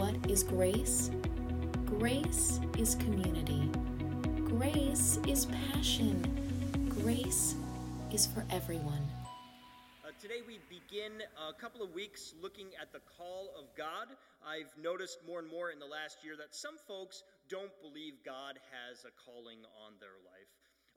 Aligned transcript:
What 0.00 0.16
is 0.30 0.42
grace? 0.42 1.10
Grace 1.84 2.58
is 2.78 2.94
community. 2.94 3.68
Grace 4.46 5.18
is 5.28 5.44
passion. 5.44 6.16
Grace 6.88 7.54
is 8.10 8.26
for 8.26 8.46
everyone. 8.48 9.06
Uh, 10.02 10.08
today 10.18 10.40
we 10.48 10.58
begin 10.70 11.20
a 11.36 11.52
couple 11.52 11.82
of 11.82 11.92
weeks 11.92 12.32
looking 12.40 12.68
at 12.80 12.94
the 12.94 13.00
call 13.18 13.50
of 13.58 13.66
God. 13.76 14.08
I've 14.40 14.72
noticed 14.82 15.18
more 15.28 15.38
and 15.38 15.50
more 15.50 15.70
in 15.70 15.78
the 15.78 15.84
last 15.84 16.24
year 16.24 16.34
that 16.38 16.54
some 16.54 16.78
folks 16.88 17.22
don't 17.50 17.78
believe 17.82 18.14
God 18.24 18.58
has 18.72 19.04
a 19.04 19.12
calling 19.28 19.58
on 19.84 20.00
their 20.00 20.16
life. 20.24 20.48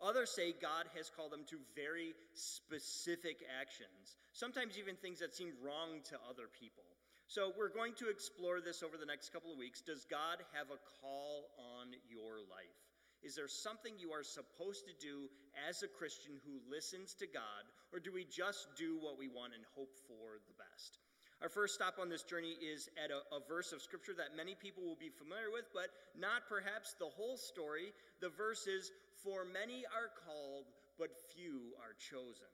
Others 0.01 0.31
say 0.31 0.55
God 0.61 0.85
has 0.95 1.11
called 1.13 1.33
them 1.33 1.43
to 1.49 1.57
very 1.75 2.13
specific 2.35 3.43
actions, 3.59 4.15
sometimes 4.31 4.77
even 4.79 4.95
things 4.95 5.19
that 5.19 5.35
seem 5.35 5.51
wrong 5.61 5.99
to 6.07 6.15
other 6.29 6.47
people. 6.57 6.85
So, 7.27 7.51
we're 7.57 7.73
going 7.73 7.93
to 7.97 8.09
explore 8.09 8.61
this 8.61 8.83
over 8.83 8.97
the 8.97 9.05
next 9.05 9.33
couple 9.33 9.51
of 9.51 9.57
weeks. 9.57 9.81
Does 9.81 10.05
God 10.05 10.43
have 10.53 10.67
a 10.69 10.79
call 11.01 11.49
on 11.79 11.95
your 12.11 12.39
life? 12.45 12.77
Is 13.23 13.35
there 13.35 13.47
something 13.47 13.95
you 13.97 14.11
are 14.11 14.23
supposed 14.23 14.83
to 14.85 14.95
do 14.99 15.31
as 15.67 15.81
a 15.81 15.87
Christian 15.87 16.35
who 16.43 16.59
listens 16.69 17.15
to 17.15 17.25
God, 17.25 17.63
or 17.95 17.99
do 17.99 18.11
we 18.11 18.27
just 18.27 18.67
do 18.75 18.99
what 18.99 19.17
we 19.17 19.31
want 19.31 19.55
and 19.55 19.63
hope 19.75 19.95
for 20.07 20.43
the 20.43 20.57
best? 20.59 20.99
Our 21.41 21.49
first 21.49 21.75
stop 21.75 21.99
on 21.99 22.07
this 22.07 22.23
journey 22.23 22.55
is 22.59 22.87
at 22.99 23.11
a, 23.11 23.19
a, 23.35 23.39
verse 23.47 23.71
of 23.71 23.81
Scripture 23.81 24.13
that 24.15 24.35
many 24.35 24.55
people 24.55 24.83
will 24.83 24.99
be 24.99 25.11
familiar 25.11 25.51
with, 25.51 25.67
but 25.73 25.91
not 26.15 26.47
perhaps 26.47 26.95
the 26.99 27.11
whole 27.11 27.35
story. 27.35 27.91
The 28.21 28.29
verse 28.29 28.67
is 28.67 28.91
For 29.23 29.43
many 29.43 29.83
are 29.87 30.11
called, 30.23 30.71
but 30.99 31.11
few 31.35 31.75
are 31.79 31.95
chosen. 31.99 32.51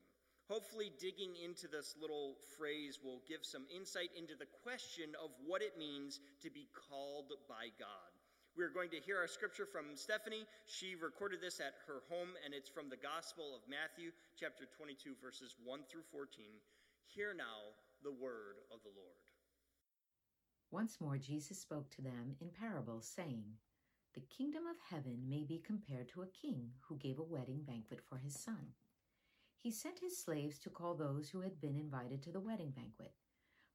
Hopefully, 0.50 0.92
digging 0.98 1.38
into 1.38 1.68
this 1.68 1.94
little 2.02 2.34
phrase 2.58 2.98
will 3.04 3.22
give 3.30 3.46
some 3.46 3.70
insight 3.70 4.10
into 4.18 4.34
the 4.34 4.50
question 4.64 5.14
of 5.24 5.30
what 5.46 5.62
it 5.62 5.78
means 5.78 6.20
to 6.42 6.50
be 6.50 6.66
called 6.74 7.38
by 7.48 7.70
God. 7.78 8.10
We're 8.58 8.74
going 8.74 8.90
to 8.90 9.00
hear 9.00 9.22
our 9.22 9.28
scripture 9.28 9.68
from 9.70 9.94
Stephanie. 9.94 10.48
She 10.66 10.96
recorded 10.96 11.40
this 11.40 11.60
at 11.60 11.78
her 11.86 12.02
home, 12.10 12.30
and 12.44 12.52
it's 12.52 12.68
from 12.68 12.90
the 12.90 12.98
Gospel 12.98 13.54
of 13.54 13.62
Matthew, 13.70 14.10
chapter 14.36 14.66
22, 14.66 15.14
verses 15.22 15.54
1 15.64 15.82
through 15.86 16.10
14. 16.12 16.46
Hear 17.06 17.36
now 17.38 17.78
the 18.04 18.12
word 18.12 18.58
of 18.74 18.82
the 18.82 18.90
Lord. 18.98 19.22
Once 20.72 20.98
more, 21.00 21.18
Jesus 21.18 21.62
spoke 21.62 21.92
to 21.92 22.02
them 22.02 22.34
in 22.42 22.50
parables, 22.50 23.06
saying, 23.06 23.46
The 24.16 24.26
kingdom 24.36 24.64
of 24.66 24.82
heaven 24.90 25.30
may 25.30 25.44
be 25.44 25.62
compared 25.62 26.10
to 26.10 26.24
a 26.24 26.34
king 26.42 26.72
who 26.82 26.98
gave 26.98 27.20
a 27.20 27.24
wedding 27.24 27.62
banquet 27.68 28.02
for 28.10 28.18
his 28.18 28.34
son. 28.34 28.74
He 29.62 29.72
sent 29.72 30.00
his 30.00 30.18
slaves 30.18 30.58
to 30.60 30.70
call 30.70 30.96
those 30.96 31.30
who 31.30 31.42
had 31.42 31.60
been 31.60 31.76
invited 31.76 32.24
to 32.24 32.32
the 32.32 32.40
wedding 32.40 32.72
banquet, 32.72 33.14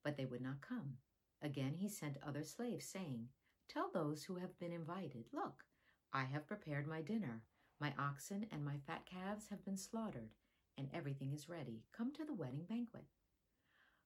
but 0.02 0.16
they 0.16 0.24
would 0.24 0.40
not 0.40 0.62
come. 0.62 0.96
Again 1.42 1.74
he 1.74 1.90
sent 1.90 2.16
other 2.22 2.42
slaves, 2.42 2.86
saying, 2.86 3.28
Tell 3.68 3.90
those 3.90 4.24
who 4.24 4.36
have 4.36 4.58
been 4.58 4.72
invited, 4.72 5.27
Look, 5.30 5.66
I 6.10 6.24
have 6.24 6.46
prepared 6.46 6.86
my 6.86 7.02
dinner. 7.02 7.42
My 7.80 7.92
oxen 7.98 8.46
and 8.50 8.64
my 8.64 8.78
fat 8.78 9.05
calves 9.05 9.48
have 9.48 9.62
been 9.62 9.77
slaughtered, 9.77 10.30
and 10.78 10.88
everything 10.94 11.34
is 11.34 11.50
ready. 11.50 11.84
Come 11.92 12.12
to 12.12 12.24
the 12.24 12.32
wedding 12.32 12.64
banquet. 12.64 13.05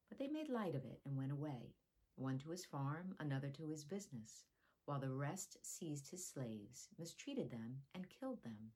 But 0.09 0.19
they 0.19 0.27
made 0.27 0.49
light 0.49 0.75
of 0.75 0.85
it 0.85 1.01
and 1.07 1.17
went 1.17 1.31
away, 1.31 1.77
one 2.17 2.39
to 2.39 2.51
his 2.51 2.65
farm, 2.65 3.15
another 3.21 3.51
to 3.51 3.69
his 3.69 3.85
business, 3.85 4.47
while 4.85 4.99
the 4.99 5.13
rest 5.13 5.59
seized 5.63 6.11
his 6.11 6.27
slaves, 6.27 6.89
mistreated 6.99 7.53
them, 7.53 7.83
and 7.95 8.11
killed 8.11 8.43
them. 8.43 8.73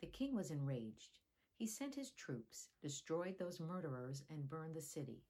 The 0.00 0.06
king 0.06 0.34
was 0.34 0.50
enraged 0.50 1.18
he 1.62 1.68
sent 1.68 1.94
his 1.94 2.10
troops, 2.10 2.70
destroyed 2.82 3.38
those 3.38 3.60
murderers, 3.60 4.24
and 4.28 4.48
burned 4.48 4.74
the 4.74 4.82
city. 4.82 5.22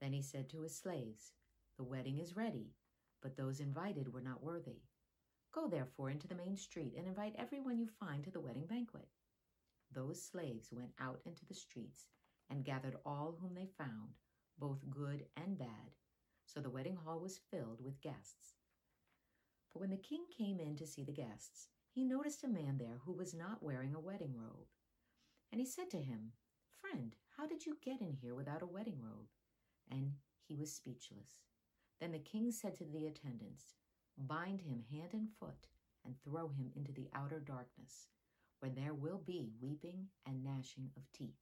Then 0.00 0.14
he 0.14 0.22
said 0.22 0.48
to 0.48 0.62
his 0.62 0.74
slaves, 0.74 1.32
The 1.76 1.84
wedding 1.84 2.16
is 2.16 2.34
ready, 2.34 2.72
but 3.20 3.36
those 3.36 3.60
invited 3.60 4.14
were 4.14 4.22
not 4.22 4.42
worthy. 4.42 4.80
Go 5.52 5.68
therefore 5.68 6.08
into 6.08 6.26
the 6.26 6.34
main 6.34 6.56
street 6.56 6.94
and 6.96 7.06
invite 7.06 7.34
everyone 7.36 7.78
you 7.78 7.86
find 7.86 8.24
to 8.24 8.30
the 8.30 8.40
wedding 8.40 8.64
banquet. 8.64 9.08
Those 9.92 10.22
slaves 10.22 10.72
went 10.72 10.92
out 10.98 11.20
into 11.26 11.44
the 11.44 11.52
streets 11.52 12.06
and 12.48 12.64
gathered 12.64 12.96
all 13.04 13.36
whom 13.38 13.52
they 13.52 13.68
found, 13.76 14.14
both 14.58 14.88
good 14.88 15.26
and 15.36 15.58
bad, 15.58 15.98
so 16.46 16.60
the 16.60 16.70
wedding 16.70 16.96
hall 16.96 17.20
was 17.20 17.42
filled 17.50 17.84
with 17.84 18.00
guests. 18.00 18.54
But 19.74 19.80
when 19.80 19.90
the 19.90 19.98
king 19.98 20.24
came 20.34 20.60
in 20.60 20.76
to 20.76 20.86
see 20.86 21.04
the 21.04 21.12
guests, 21.12 21.68
he 21.90 22.04
noticed 22.04 22.42
a 22.42 22.48
man 22.48 22.78
there 22.78 23.00
who 23.04 23.12
was 23.12 23.34
not 23.34 23.62
wearing 23.62 23.94
a 23.94 24.00
wedding 24.00 24.32
robe. 24.34 24.64
And 25.56 25.64
he 25.64 25.72
said 25.72 25.88
to 25.92 26.02
him, 26.02 26.32
Friend, 26.82 27.16
how 27.34 27.46
did 27.46 27.64
you 27.64 27.78
get 27.82 28.02
in 28.02 28.12
here 28.12 28.34
without 28.34 28.60
a 28.60 28.66
wedding 28.66 28.98
robe? 29.00 29.30
And 29.90 30.12
he 30.46 30.54
was 30.54 30.70
speechless. 30.70 31.46
Then 31.98 32.12
the 32.12 32.18
king 32.18 32.52
said 32.52 32.76
to 32.76 32.84
the 32.84 33.06
attendants, 33.06 33.72
Bind 34.18 34.60
him 34.60 34.84
hand 34.92 35.14
and 35.14 35.30
foot, 35.40 35.66
and 36.04 36.14
throw 36.22 36.48
him 36.48 36.72
into 36.76 36.92
the 36.92 37.08
outer 37.14 37.40
darkness, 37.40 38.08
where 38.60 38.70
there 38.70 38.92
will 38.92 39.22
be 39.24 39.48
weeping 39.62 40.08
and 40.26 40.44
gnashing 40.44 40.90
of 40.94 41.10
teeth. 41.14 41.40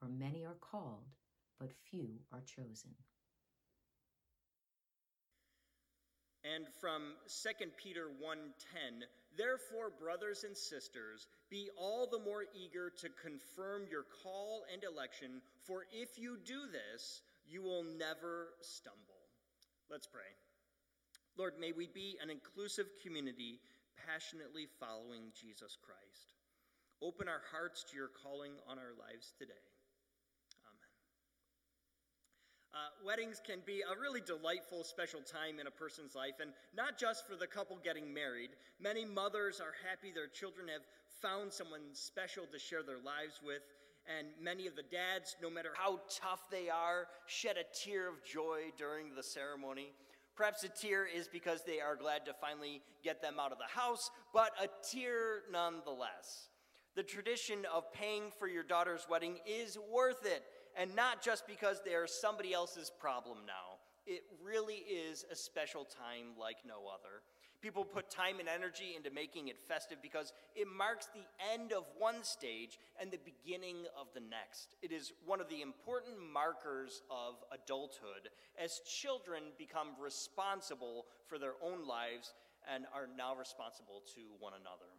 For 0.00 0.08
many 0.08 0.44
are 0.44 0.58
called, 0.60 1.06
but 1.60 1.70
few 1.88 2.18
are 2.32 2.42
chosen. 2.44 2.90
And 6.42 6.66
from 6.80 7.14
2 7.28 7.70
Peter 7.76 8.08
1:10, 8.20 9.04
therefore 9.36 9.90
brothers 9.90 10.44
and 10.44 10.56
sisters, 10.56 11.26
be 11.50 11.68
all 11.76 12.06
the 12.06 12.18
more 12.18 12.44
eager 12.54 12.90
to 12.90 13.08
confirm 13.20 13.82
your 13.90 14.04
call 14.22 14.64
and 14.72 14.84
election, 14.84 15.40
for 15.62 15.84
if 15.92 16.18
you 16.18 16.38
do 16.44 16.66
this, 16.70 17.22
you 17.48 17.62
will 17.62 17.84
never 17.84 18.54
stumble. 18.60 18.98
Let's 19.90 20.06
pray. 20.06 20.32
Lord, 21.36 21.54
may 21.60 21.72
we 21.72 21.86
be 21.86 22.18
an 22.22 22.30
inclusive 22.30 22.86
community 23.02 23.60
passionately 24.06 24.66
following 24.80 25.32
Jesus 25.38 25.76
Christ. 25.80 26.34
Open 27.00 27.28
our 27.28 27.42
hearts 27.50 27.84
to 27.90 27.96
your 27.96 28.10
calling 28.22 28.52
on 28.68 28.78
our 28.78 28.94
lives 28.98 29.32
today. 29.38 29.71
Uh, 32.74 32.88
weddings 33.04 33.42
can 33.46 33.58
be 33.66 33.82
a 33.82 34.00
really 34.00 34.22
delightful, 34.22 34.82
special 34.82 35.20
time 35.20 35.60
in 35.60 35.66
a 35.66 35.70
person's 35.70 36.14
life, 36.14 36.40
and 36.40 36.52
not 36.74 36.96
just 36.96 37.28
for 37.28 37.36
the 37.36 37.46
couple 37.46 37.78
getting 37.84 38.14
married. 38.14 38.48
Many 38.80 39.04
mothers 39.04 39.60
are 39.60 39.74
happy 39.86 40.10
their 40.10 40.26
children 40.26 40.68
have 40.68 40.80
found 41.20 41.52
someone 41.52 41.82
special 41.92 42.44
to 42.50 42.58
share 42.58 42.82
their 42.82 42.96
lives 42.96 43.40
with, 43.44 43.60
and 44.08 44.28
many 44.40 44.66
of 44.66 44.74
the 44.74 44.84
dads, 44.84 45.36
no 45.42 45.50
matter 45.50 45.72
how 45.74 46.00
tough 46.08 46.48
they 46.50 46.70
are, 46.70 47.08
shed 47.26 47.58
a 47.58 47.78
tear 47.78 48.08
of 48.08 48.24
joy 48.24 48.72
during 48.78 49.14
the 49.14 49.22
ceremony. 49.22 49.92
Perhaps 50.34 50.64
a 50.64 50.70
tear 50.70 51.06
is 51.06 51.28
because 51.28 51.62
they 51.64 51.78
are 51.78 51.94
glad 51.94 52.24
to 52.24 52.32
finally 52.32 52.80
get 53.04 53.20
them 53.20 53.34
out 53.38 53.52
of 53.52 53.58
the 53.58 53.78
house, 53.78 54.10
but 54.32 54.52
a 54.58 54.66
tear 54.90 55.42
nonetheless. 55.52 56.48
The 56.94 57.02
tradition 57.02 57.66
of 57.72 57.92
paying 57.92 58.30
for 58.38 58.48
your 58.48 58.62
daughter's 58.62 59.06
wedding 59.10 59.38
is 59.46 59.78
worth 59.92 60.24
it 60.24 60.42
and 60.76 60.94
not 60.94 61.22
just 61.22 61.46
because 61.46 61.80
they're 61.84 62.06
somebody 62.06 62.52
else's 62.52 62.90
problem 62.90 63.38
now. 63.46 63.78
It 64.06 64.22
really 64.44 64.82
is 64.88 65.24
a 65.30 65.36
special 65.36 65.84
time 65.84 66.34
like 66.38 66.56
no 66.66 66.88
other. 66.92 67.22
People 67.60 67.84
put 67.84 68.10
time 68.10 68.40
and 68.40 68.48
energy 68.48 68.94
into 68.96 69.10
making 69.12 69.46
it 69.46 69.56
festive 69.56 69.98
because 70.02 70.32
it 70.56 70.66
marks 70.66 71.06
the 71.14 71.24
end 71.54 71.72
of 71.72 71.84
one 71.96 72.24
stage 72.24 72.76
and 73.00 73.08
the 73.08 73.20
beginning 73.24 73.84
of 73.96 74.08
the 74.14 74.20
next. 74.20 74.74
It 74.82 74.90
is 74.90 75.12
one 75.24 75.40
of 75.40 75.48
the 75.48 75.62
important 75.62 76.16
markers 76.32 77.02
of 77.08 77.36
adulthood 77.52 78.30
as 78.60 78.80
children 78.80 79.44
become 79.58 79.90
responsible 80.02 81.06
for 81.28 81.38
their 81.38 81.54
own 81.62 81.86
lives 81.86 82.34
and 82.72 82.84
are 82.92 83.08
now 83.16 83.36
responsible 83.36 84.02
to 84.14 84.20
one 84.40 84.54
another. 84.54 84.91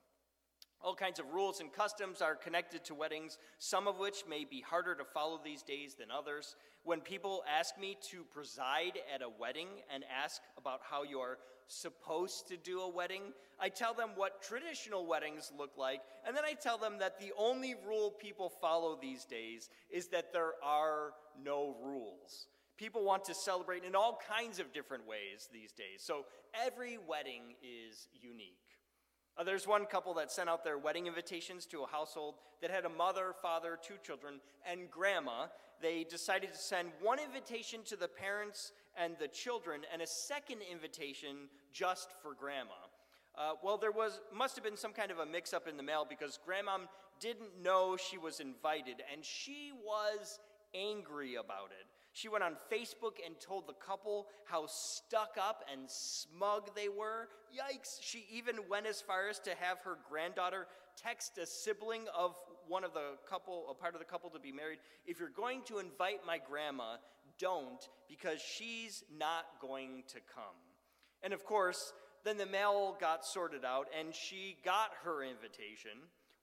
All 0.84 0.96
kinds 0.96 1.20
of 1.20 1.34
rules 1.34 1.62
and 1.62 1.72
customs 1.72 2.22
are 2.22 2.36
connected 2.36 2.84
to 2.86 2.94
weddings, 2.94 3.38
some 3.58 3.88
of 3.88 4.00
which 4.00 4.26
may 4.30 4.44
be 4.44 4.60
harder 4.60 4.94
to 4.96 5.06
follow 5.06 5.40
these 5.42 5.64
days 5.64 5.96
than 5.96 6.12
others. 6.12 6.58
When 6.84 7.00
people 7.00 7.42
ask 7.50 7.80
me 7.80 7.98
to 8.12 8.26
preside 8.26 9.00
at 9.14 9.22
a 9.22 9.30
wedding 9.40 9.70
and 9.94 10.04
ask 10.14 10.42
about 10.58 10.82
how 10.84 11.04
you're 11.04 11.38
supposed 11.70 12.50
to 12.50 12.58
do 12.58 12.82
a 12.82 12.90
wedding, 12.90 13.22
I 13.62 13.70
tell 13.70 13.94
them 13.94 14.10
what 14.16 14.44
traditional 14.44 15.06
weddings 15.06 15.54
look 15.58 15.78
like, 15.78 16.02
and 16.28 16.36
then 16.36 16.44
I 16.44 16.54
tell 16.54 16.78
them 16.78 17.00
that 17.00 17.18
the 17.18 17.32
only 17.38 17.76
rule 17.88 18.12
people 18.12 18.50
follow 18.50 19.00
these 19.02 19.24
days 19.24 19.70
is 19.90 20.08
that 20.08 20.34
there 20.34 20.54
are 20.62 21.14
no 21.42 21.78
rules. 21.82 22.48
People 22.76 23.06
want 23.06 23.24
to 23.26 23.34
celebrate 23.34 23.86
in 23.86 23.96
all 23.96 24.20
kinds 24.28 24.60
of 24.60 24.74
different 24.74 25.08
ways 25.08 25.48
these 25.54 25.72
days, 25.72 26.02
so 26.02 26.26
every 26.54 26.98
wedding 26.98 27.56
is 27.62 28.10
unique. 28.22 28.58
Uh, 29.38 29.44
there's 29.44 29.68
one 29.68 29.86
couple 29.86 30.14
that 30.14 30.32
sent 30.32 30.50
out 30.50 30.64
their 30.64 30.78
wedding 30.78 31.08
invitations 31.08 31.66
to 31.66 31.82
a 31.82 31.88
household 31.88 32.36
that 32.62 32.70
had 32.70 32.86
a 32.86 32.90
mother, 32.90 33.34
father, 33.42 33.80
two 33.82 33.96
children, 34.04 34.36
and 34.70 34.92
grandma. 34.92 35.48
They 35.82 36.04
decided 36.04 36.52
to 36.52 36.58
send 36.58 36.90
one 37.02 37.20
invitation 37.20 37.82
to 37.86 37.96
the 37.96 38.08
parents 38.08 38.72
and 38.96 39.16
the 39.20 39.28
children, 39.28 39.82
and 39.92 40.02
a 40.02 40.08
second 40.08 40.60
invitation 40.72 41.50
just 41.72 42.10
for 42.22 42.36
grandma. 42.36 42.72
Uh, 43.36 43.54
well, 43.64 43.78
there 43.78 43.92
was 43.92 44.20
must 44.32 44.56
have 44.56 44.64
been 44.64 44.78
some 44.78 44.94
kind 44.94 45.10
of 45.10 45.18
a 45.18 45.26
mix-up 45.26 45.68
in 45.68 45.78
the 45.78 45.84
mail 45.84 46.06
because 46.08 46.38
grandma 46.46 46.78
didn't 47.20 47.62
know 47.64 47.98
she 47.98 48.20
was 48.20 48.40
invited, 48.40 49.02
and 49.12 49.26
she 49.26 49.72
was 49.84 50.40
angry 50.76 51.36
about 51.36 51.72
it. 51.80 51.88
She 52.14 52.30
went 52.30 52.44
on 52.44 52.56
Facebook 52.72 53.18
and 53.26 53.40
told 53.40 53.68
the 53.68 53.74
couple 53.74 54.28
how 54.46 54.68
stuck 54.68 55.36
up 55.42 55.64
and 55.72 55.90
smug 55.90 56.76
they 56.76 56.88
were. 56.88 57.28
Yikes. 57.52 57.98
She 58.02 58.26
even 58.32 58.58
went 58.70 58.86
as 58.86 59.02
far 59.02 59.30
as 59.30 59.40
to 59.40 59.52
have 59.60 59.80
her 59.80 59.98
granddaughter 60.10 60.68
text 60.96 61.40
a 61.40 61.46
sibling 61.46 62.06
of 62.16 62.36
one 62.68 62.84
of 62.84 62.94
the 62.94 63.18
couple, 63.28 63.66
a 63.70 63.74
part 63.74 63.96
of 63.96 64.00
the 64.00 64.06
couple 64.06 64.30
to 64.30 64.40
be 64.40 64.52
married. 64.52 64.78
If 65.08 65.20
you're 65.20 65.30
going 65.30 65.64
to 65.66 65.80
invite 65.80 66.20
my 66.26 66.38
grandma, 66.38 66.98
don't, 67.40 67.90
because 68.08 68.40
she's 68.40 69.04
not 69.18 69.46
going 69.60 70.04
to 70.10 70.20
come. 70.34 70.44
And 71.24 71.34
of 71.34 71.44
course, 71.46 71.94
then 72.24 72.38
the 72.38 72.46
mail 72.46 72.96
got 73.00 73.26
sorted 73.26 73.66
out 73.66 73.88
and 73.98 74.14
she 74.14 74.58
got 74.64 74.92
her 75.04 75.24
invitation. 75.24 75.92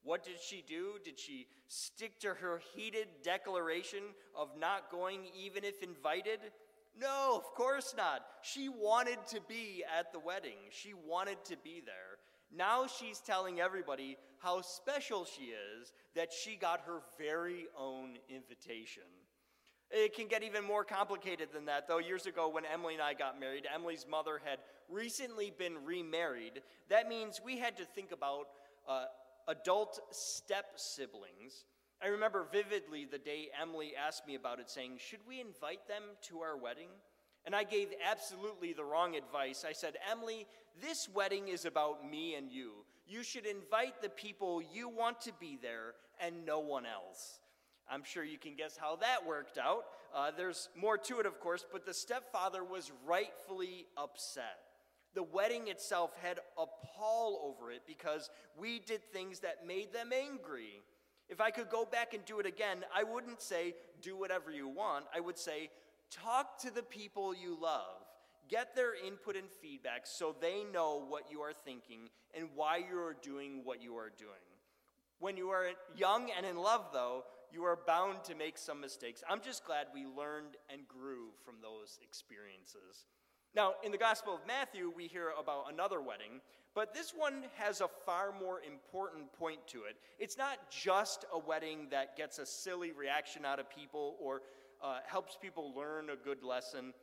What 0.02 0.24
did 0.24 0.40
she 0.40 0.64
do? 0.66 0.94
Did 1.04 1.18
she 1.18 1.46
stick 1.68 2.18
to 2.20 2.34
her 2.34 2.60
heated 2.74 3.08
declaration 3.22 4.02
of 4.34 4.48
not 4.58 4.90
going 4.90 5.20
even 5.38 5.64
if 5.64 5.82
invited? 5.82 6.40
No, 6.98 7.34
of 7.36 7.44
course 7.54 7.94
not. 7.96 8.24
She 8.42 8.68
wanted 8.68 9.18
to 9.28 9.40
be 9.46 9.84
at 9.98 10.12
the 10.12 10.18
wedding, 10.18 10.58
she 10.70 10.94
wanted 10.94 11.44
to 11.44 11.56
be 11.62 11.82
there. 11.84 12.18
Now 12.52 12.86
she's 12.86 13.20
telling 13.20 13.60
everybody 13.60 14.16
how 14.38 14.60
special 14.62 15.24
she 15.24 15.52
is 15.52 15.92
that 16.16 16.32
she 16.32 16.56
got 16.56 16.80
her 16.86 17.02
very 17.18 17.66
own 17.78 18.16
invitation. 18.28 19.04
It 19.90 20.14
can 20.14 20.28
get 20.28 20.42
even 20.42 20.64
more 20.64 20.84
complicated 20.84 21.48
than 21.52 21.64
that, 21.66 21.88
though. 21.88 21.98
Years 21.98 22.26
ago, 22.26 22.48
when 22.48 22.64
Emily 22.64 22.94
and 22.94 23.02
I 23.02 23.12
got 23.12 23.40
married, 23.40 23.66
Emily's 23.72 24.06
mother 24.08 24.40
had 24.44 24.58
recently 24.88 25.52
been 25.56 25.84
remarried. 25.84 26.62
That 26.88 27.08
means 27.08 27.40
we 27.44 27.58
had 27.58 27.76
to 27.76 27.84
think 27.84 28.12
about 28.12 28.46
uh, 28.88 29.06
adult 29.48 30.00
step 30.10 30.72
siblings. 30.76 31.64
I 32.02 32.08
remember 32.08 32.46
vividly 32.50 33.04
the 33.04 33.18
day 33.18 33.48
Emily 33.60 33.92
asked 33.96 34.26
me 34.26 34.34
about 34.34 34.58
it, 34.58 34.70
saying, 34.70 34.92
Should 34.98 35.20
we 35.28 35.40
invite 35.40 35.86
them 35.86 36.02
to 36.28 36.40
our 36.40 36.56
wedding? 36.56 36.88
And 37.44 37.54
I 37.54 37.64
gave 37.64 37.88
absolutely 38.10 38.72
the 38.72 38.84
wrong 38.84 39.16
advice. 39.16 39.64
I 39.66 39.72
said, 39.72 39.96
Emily, 40.10 40.46
this 40.80 41.08
wedding 41.08 41.48
is 41.48 41.64
about 41.64 42.08
me 42.08 42.34
and 42.34 42.50
you. 42.50 42.84
You 43.06 43.22
should 43.22 43.46
invite 43.46 44.02
the 44.02 44.08
people 44.08 44.62
you 44.72 44.88
want 44.88 45.20
to 45.22 45.32
be 45.40 45.58
there 45.60 45.94
and 46.20 46.44
no 46.44 46.60
one 46.60 46.84
else. 46.86 47.40
I'm 47.90 48.04
sure 48.04 48.22
you 48.22 48.38
can 48.38 48.54
guess 48.54 48.76
how 48.76 48.96
that 48.96 49.26
worked 49.26 49.58
out. 49.58 49.84
Uh, 50.14 50.30
there's 50.36 50.68
more 50.76 50.96
to 50.96 51.18
it, 51.18 51.26
of 51.26 51.40
course, 51.40 51.64
but 51.72 51.84
the 51.84 51.94
stepfather 51.94 52.62
was 52.62 52.92
rightfully 53.06 53.86
upset. 53.96 54.58
The 55.14 55.22
wedding 55.22 55.68
itself 55.68 56.14
had 56.22 56.38
a 56.56 56.64
pall 56.96 57.40
over 57.44 57.72
it 57.72 57.82
because 57.86 58.30
we 58.56 58.78
did 58.78 59.02
things 59.12 59.40
that 59.40 59.66
made 59.66 59.92
them 59.92 60.10
angry. 60.12 60.82
If 61.28 61.40
I 61.40 61.50
could 61.50 61.68
go 61.68 61.84
back 61.84 62.14
and 62.14 62.24
do 62.24 62.40
it 62.40 62.46
again, 62.46 62.84
I 62.94 63.04
wouldn't 63.04 63.40
say, 63.40 63.74
do 64.02 64.16
whatever 64.16 64.50
you 64.50 64.68
want. 64.68 65.06
I 65.14 65.20
would 65.20 65.38
say, 65.38 65.70
talk 66.10 66.58
to 66.62 66.72
the 66.72 66.82
people 66.82 67.34
you 67.34 67.56
love. 67.60 68.02
Get 68.48 68.74
their 68.74 68.94
input 68.94 69.36
and 69.36 69.48
feedback 69.62 70.06
so 70.06 70.34
they 70.40 70.64
know 70.72 71.04
what 71.08 71.30
you 71.30 71.40
are 71.40 71.52
thinking 71.52 72.08
and 72.36 72.48
why 72.54 72.78
you 72.78 72.98
are 72.98 73.16
doing 73.22 73.62
what 73.64 73.82
you 73.82 73.96
are 73.96 74.10
doing. 74.16 74.30
When 75.20 75.36
you 75.36 75.50
are 75.50 75.68
young 75.94 76.30
and 76.36 76.46
in 76.46 76.56
love, 76.56 76.86
though, 76.92 77.24
you 77.52 77.64
are 77.64 77.78
bound 77.86 78.24
to 78.24 78.34
make 78.34 78.58
some 78.58 78.80
mistakes. 78.80 79.22
I'm 79.28 79.40
just 79.40 79.64
glad 79.64 79.86
we 79.92 80.06
learned 80.06 80.56
and 80.72 80.86
grew 80.88 81.28
from 81.44 81.56
those 81.62 81.98
experiences. 82.02 83.06
Now, 83.54 83.74
in 83.84 83.90
the 83.90 83.98
Gospel 83.98 84.34
of 84.34 84.40
Matthew, 84.46 84.92
we 84.94 85.08
hear 85.08 85.32
about 85.38 85.72
another 85.72 86.00
wedding, 86.00 86.40
but 86.72 86.94
this 86.94 87.12
one 87.16 87.44
has 87.56 87.80
a 87.80 87.88
far 88.06 88.32
more 88.32 88.60
important 88.62 89.32
point 89.32 89.66
to 89.68 89.78
it. 89.78 89.96
It's 90.20 90.38
not 90.38 90.70
just 90.70 91.24
a 91.32 91.38
wedding 91.38 91.88
that 91.90 92.16
gets 92.16 92.38
a 92.38 92.46
silly 92.46 92.92
reaction 92.92 93.44
out 93.44 93.58
of 93.58 93.68
people 93.68 94.16
or 94.20 94.42
uh, 94.82 94.98
helps 95.04 95.36
people 95.40 95.74
learn 95.74 96.10
a 96.10 96.16
good 96.16 96.44
lesson. 96.44 96.94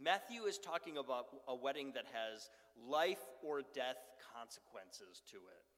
Matthew 0.00 0.44
is 0.44 0.58
talking 0.58 0.98
about 0.98 1.26
a 1.48 1.54
wedding 1.54 1.92
that 1.94 2.04
has 2.12 2.48
life 2.88 3.24
or 3.42 3.62
death 3.74 3.98
consequences 4.34 5.22
to 5.30 5.36
it. 5.36 5.71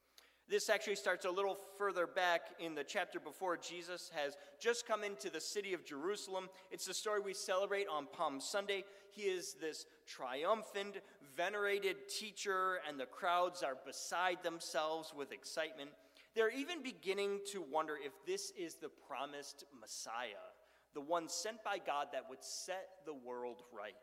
This 0.47 0.69
actually 0.69 0.95
starts 0.95 1.25
a 1.25 1.31
little 1.31 1.57
further 1.77 2.05
back 2.05 2.41
in 2.59 2.75
the 2.75 2.83
chapter 2.83 3.19
before 3.19 3.57
Jesus 3.57 4.11
has 4.15 4.37
just 4.59 4.87
come 4.87 5.03
into 5.03 5.31
the 5.31 5.41
city 5.41 5.73
of 5.73 5.83
Jerusalem. 5.83 6.49
It's 6.69 6.85
the 6.85 6.93
story 6.93 7.19
we 7.19 7.33
celebrate 7.33 7.87
on 7.87 8.05
Palm 8.13 8.39
Sunday. 8.39 8.83
He 9.09 9.23
is 9.23 9.55
this 9.59 9.87
triumphant, 10.05 10.97
venerated 11.35 12.07
teacher, 12.07 12.79
and 12.87 12.99
the 12.99 13.07
crowds 13.07 13.63
are 13.63 13.77
beside 13.87 14.43
themselves 14.43 15.13
with 15.17 15.31
excitement. 15.31 15.89
They're 16.35 16.51
even 16.51 16.83
beginning 16.83 17.39
to 17.51 17.63
wonder 17.71 17.95
if 17.99 18.13
this 18.27 18.51
is 18.55 18.75
the 18.75 18.89
promised 19.07 19.63
Messiah, 19.79 20.51
the 20.93 21.01
one 21.01 21.27
sent 21.27 21.63
by 21.63 21.79
God 21.79 22.09
that 22.13 22.29
would 22.29 22.43
set 22.43 22.87
the 23.05 23.15
world 23.15 23.63
right. 23.75 23.95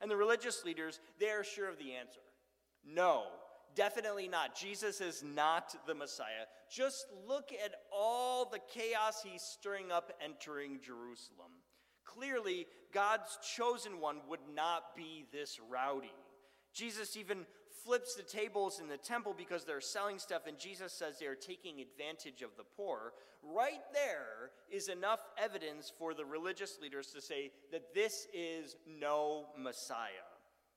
And 0.00 0.08
the 0.08 0.16
religious 0.16 0.64
leaders, 0.64 1.00
they 1.18 1.30
are 1.30 1.42
sure 1.42 1.68
of 1.68 1.78
the 1.78 1.94
answer. 1.94 2.20
No, 2.84 3.24
Definitely 3.74 4.28
not. 4.28 4.54
Jesus 4.54 5.00
is 5.00 5.22
not 5.22 5.74
the 5.86 5.94
Messiah. 5.94 6.46
Just 6.70 7.06
look 7.26 7.50
at 7.64 7.72
all 7.90 8.44
the 8.44 8.60
chaos 8.72 9.22
he's 9.22 9.42
stirring 9.42 9.90
up 9.90 10.12
entering 10.22 10.78
Jerusalem. 10.84 11.52
Clearly, 12.04 12.66
God's 12.92 13.38
chosen 13.56 14.00
one 14.00 14.18
would 14.28 14.40
not 14.54 14.94
be 14.94 15.24
this 15.32 15.58
rowdy. 15.70 16.12
Jesus 16.74 17.16
even 17.16 17.46
flips 17.84 18.14
the 18.14 18.22
tables 18.22 18.80
in 18.80 18.88
the 18.88 18.96
temple 18.96 19.34
because 19.36 19.64
they're 19.64 19.80
selling 19.80 20.18
stuff, 20.18 20.46
and 20.46 20.58
Jesus 20.58 20.92
says 20.92 21.18
they 21.18 21.26
are 21.26 21.34
taking 21.34 21.80
advantage 21.80 22.42
of 22.42 22.50
the 22.56 22.64
poor. 22.76 23.12
Right 23.42 23.82
there 23.92 24.50
is 24.70 24.88
enough 24.88 25.20
evidence 25.36 25.92
for 25.98 26.14
the 26.14 26.24
religious 26.24 26.78
leaders 26.80 27.08
to 27.08 27.20
say 27.20 27.50
that 27.72 27.94
this 27.94 28.26
is 28.32 28.76
no 28.86 29.46
Messiah. 29.58 30.28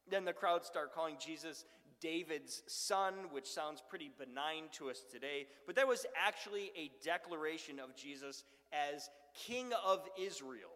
Then 0.10 0.26
the 0.26 0.34
crowd 0.34 0.64
start 0.64 0.94
calling 0.94 1.18
Jesus 1.20 1.66
David's 2.06 2.62
son, 2.68 3.16
which 3.32 3.48
sounds 3.48 3.82
pretty 3.90 4.12
benign 4.16 4.66
to 4.74 4.92
us 4.92 5.04
today, 5.12 5.48
but 5.66 5.76
that 5.76 5.88
was 5.88 6.06
actually 6.16 6.72
a 6.78 6.92
declaration 7.04 7.80
of 7.80 7.96
Jesus 7.96 8.44
as 8.72 9.10
King 9.34 9.72
of 9.84 10.08
Israel. 10.16 10.70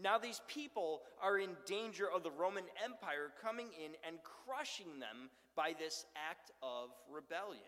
Now, 0.00 0.16
these 0.16 0.40
people 0.46 1.00
are 1.20 1.40
in 1.40 1.56
danger 1.66 2.06
of 2.08 2.22
the 2.22 2.30
Roman 2.30 2.62
Empire 2.84 3.32
coming 3.42 3.66
in 3.84 3.94
and 4.06 4.18
crushing 4.22 5.00
them 5.00 5.28
by 5.56 5.74
this 5.76 6.06
act 6.30 6.52
of 6.62 6.90
rebellion. 7.12 7.60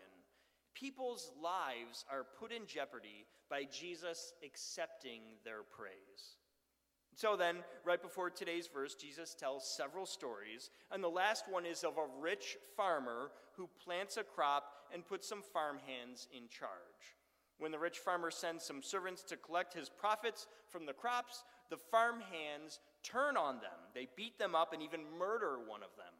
People's 0.73 1.29
lives 1.43 2.05
are 2.09 2.25
put 2.39 2.53
in 2.53 2.65
jeopardy 2.65 3.25
by 3.49 3.65
Jesus 3.65 4.31
accepting 4.45 5.23
their 5.43 5.63
praise. 5.63 6.37
So 7.15 7.35
then, 7.35 7.57
right 7.85 8.01
before 8.01 8.29
today's 8.29 8.67
verse, 8.67 8.95
Jesus 8.95 9.35
tells 9.35 9.67
several 9.67 10.05
stories, 10.05 10.71
and 10.91 11.03
the 11.03 11.09
last 11.09 11.45
one 11.49 11.65
is 11.65 11.83
of 11.83 11.97
a 11.97 12.21
rich 12.21 12.57
farmer 12.75 13.29
who 13.55 13.69
plants 13.83 14.17
a 14.17 14.23
crop 14.23 14.63
and 14.91 15.05
puts 15.05 15.29
some 15.29 15.43
farmhands 15.53 16.27
in 16.35 16.49
charge. 16.49 17.17
When 17.59 17.71
the 17.71 17.79
rich 17.79 17.99
farmer 17.99 18.31
sends 18.31 18.65
some 18.65 18.81
servants 18.81 19.21
to 19.23 19.37
collect 19.37 19.75
his 19.75 19.89
profits 19.89 20.47
from 20.69 20.85
the 20.87 20.93
crops, 20.93 21.43
the 21.69 21.77
farmhands 21.77 22.79
turn 23.03 23.37
on 23.37 23.55
them. 23.55 23.79
They 23.93 24.07
beat 24.17 24.39
them 24.39 24.55
up 24.55 24.73
and 24.73 24.81
even 24.81 25.01
murder 25.19 25.57
one 25.65 25.83
of 25.83 25.95
them. 25.95 26.13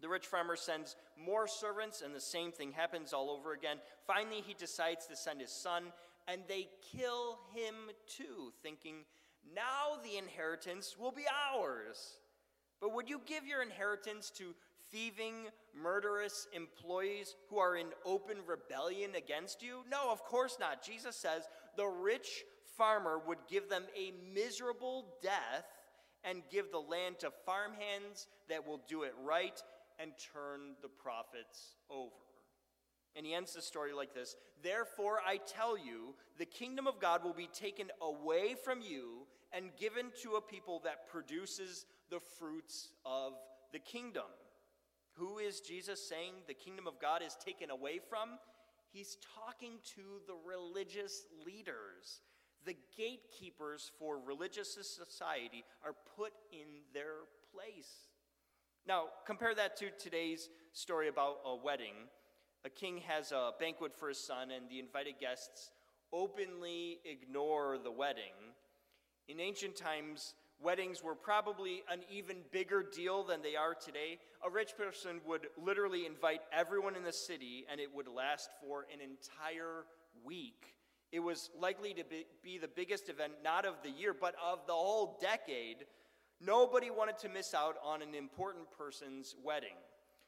The 0.00 0.08
rich 0.08 0.26
farmer 0.26 0.56
sends 0.56 0.96
more 1.16 1.46
servants, 1.46 2.02
and 2.02 2.14
the 2.14 2.20
same 2.20 2.52
thing 2.52 2.72
happens 2.72 3.12
all 3.12 3.30
over 3.30 3.52
again. 3.52 3.76
Finally, 4.06 4.42
he 4.46 4.54
decides 4.54 5.06
to 5.06 5.16
send 5.16 5.40
his 5.40 5.52
son, 5.52 5.84
and 6.26 6.42
they 6.48 6.68
kill 6.96 7.38
him 7.54 7.74
too, 8.08 8.52
thinking, 8.62 9.04
now 9.54 10.00
the 10.02 10.16
inheritance 10.16 10.96
will 10.98 11.12
be 11.12 11.24
ours. 11.52 12.18
But 12.80 12.94
would 12.94 13.08
you 13.08 13.20
give 13.26 13.46
your 13.46 13.62
inheritance 13.62 14.30
to 14.36 14.54
thieving, 14.90 15.48
murderous 15.74 16.48
employees 16.52 17.36
who 17.48 17.58
are 17.58 17.76
in 17.76 17.88
open 18.04 18.38
rebellion 18.46 19.14
against 19.16 19.62
you? 19.62 19.80
No, 19.90 20.10
of 20.10 20.24
course 20.24 20.56
not. 20.58 20.82
Jesus 20.82 21.16
says 21.16 21.48
the 21.76 21.86
rich 21.86 22.44
farmer 22.76 23.20
would 23.26 23.38
give 23.48 23.68
them 23.68 23.84
a 23.96 24.12
miserable 24.34 25.06
death 25.22 25.66
and 26.24 26.42
give 26.50 26.70
the 26.70 26.78
land 26.78 27.18
to 27.18 27.30
farmhands 27.46 28.26
that 28.48 28.66
will 28.66 28.80
do 28.88 29.02
it 29.02 29.14
right 29.22 29.62
and 29.98 30.12
turn 30.32 30.74
the 30.82 30.88
profits 30.88 31.76
over. 31.90 32.10
And 33.16 33.26
he 33.26 33.34
ends 33.34 33.54
the 33.54 33.62
story 33.62 33.92
like 33.92 34.14
this 34.14 34.36
Therefore, 34.62 35.18
I 35.26 35.38
tell 35.38 35.76
you, 35.76 36.14
the 36.38 36.46
kingdom 36.46 36.86
of 36.86 37.00
God 37.00 37.24
will 37.24 37.34
be 37.34 37.48
taken 37.52 37.88
away 38.00 38.54
from 38.62 38.80
you 38.80 39.26
and 39.52 39.70
given 39.78 40.06
to 40.22 40.34
a 40.34 40.40
people 40.40 40.80
that 40.84 41.08
produces 41.08 41.86
the 42.10 42.20
fruits 42.38 42.90
of 43.04 43.34
the 43.72 43.78
kingdom. 43.78 44.24
Who 45.14 45.38
is 45.38 45.60
Jesus 45.60 46.06
saying 46.06 46.32
the 46.46 46.54
kingdom 46.54 46.86
of 46.86 47.00
God 47.00 47.22
is 47.22 47.36
taken 47.44 47.70
away 47.70 47.98
from? 48.08 48.30
He's 48.92 49.16
talking 49.36 49.78
to 49.94 50.02
the 50.26 50.34
religious 50.46 51.24
leaders. 51.44 52.22
The 52.64 52.76
gatekeepers 52.96 53.90
for 53.98 54.18
religious 54.18 54.76
society 54.80 55.64
are 55.84 55.94
put 56.16 56.32
in 56.52 56.82
their 56.92 57.26
place. 57.54 58.08
Now, 58.86 59.04
compare 59.26 59.54
that 59.54 59.76
to 59.78 59.90
today's 59.98 60.48
story 60.72 61.08
about 61.08 61.38
a 61.44 61.54
wedding 61.54 61.94
a 62.64 62.70
king 62.70 62.98
has 63.06 63.32
a 63.32 63.52
banquet 63.58 63.96
for 63.96 64.08
his 64.08 64.18
son, 64.18 64.50
and 64.50 64.68
the 64.68 64.80
invited 64.80 65.14
guests 65.18 65.70
openly 66.12 66.98
ignore 67.04 67.78
the 67.78 67.90
wedding. 67.90 68.49
In 69.30 69.38
ancient 69.38 69.76
times, 69.76 70.34
Weddings 70.62 71.02
were 71.02 71.14
probably 71.14 71.82
an 71.90 72.00
even 72.10 72.38
bigger 72.50 72.82
deal 72.82 73.22
than 73.22 73.40
they 73.40 73.56
are 73.56 73.74
today. 73.74 74.18
A 74.44 74.50
rich 74.50 74.76
person 74.76 75.20
would 75.24 75.46
literally 75.56 76.04
invite 76.04 76.42
everyone 76.52 76.96
in 76.96 77.02
the 77.02 77.12
city, 77.12 77.64
and 77.70 77.80
it 77.80 77.88
would 77.94 78.08
last 78.08 78.50
for 78.60 78.86
an 78.92 79.00
entire 79.00 79.86
week. 80.22 80.74
It 81.12 81.20
was 81.20 81.48
likely 81.58 81.94
to 81.94 82.04
be, 82.42 82.58
the 82.58 82.68
biggest 82.68 83.08
event, 83.08 83.32
not 83.42 83.64
of 83.64 83.76
the 83.82 83.88
year, 83.88 84.14
but 84.18 84.34
of 84.44 84.66
the 84.66 84.74
whole 84.74 85.18
decade. 85.20 85.86
Nobody 86.44 86.90
wanted 86.90 87.18
to 87.18 87.30
miss 87.30 87.54
out 87.54 87.76
on 87.82 88.02
an 88.02 88.14
important 88.14 88.66
person's 88.76 89.34
wedding. 89.42 89.76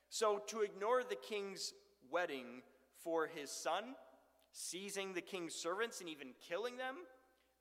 So, 0.09 0.41
to 0.47 0.61
ignore 0.61 1.03
the 1.03 1.17
king's 1.17 1.75
wedding 2.11 2.63
for 3.05 3.27
his 3.27 3.51
son, 3.51 3.97
seizing 4.53 5.13
the 5.13 5.21
king's 5.21 5.55
servants 5.55 6.01
and 6.01 6.09
even 6.09 6.29
killing 6.49 6.79
them, 6.79 6.97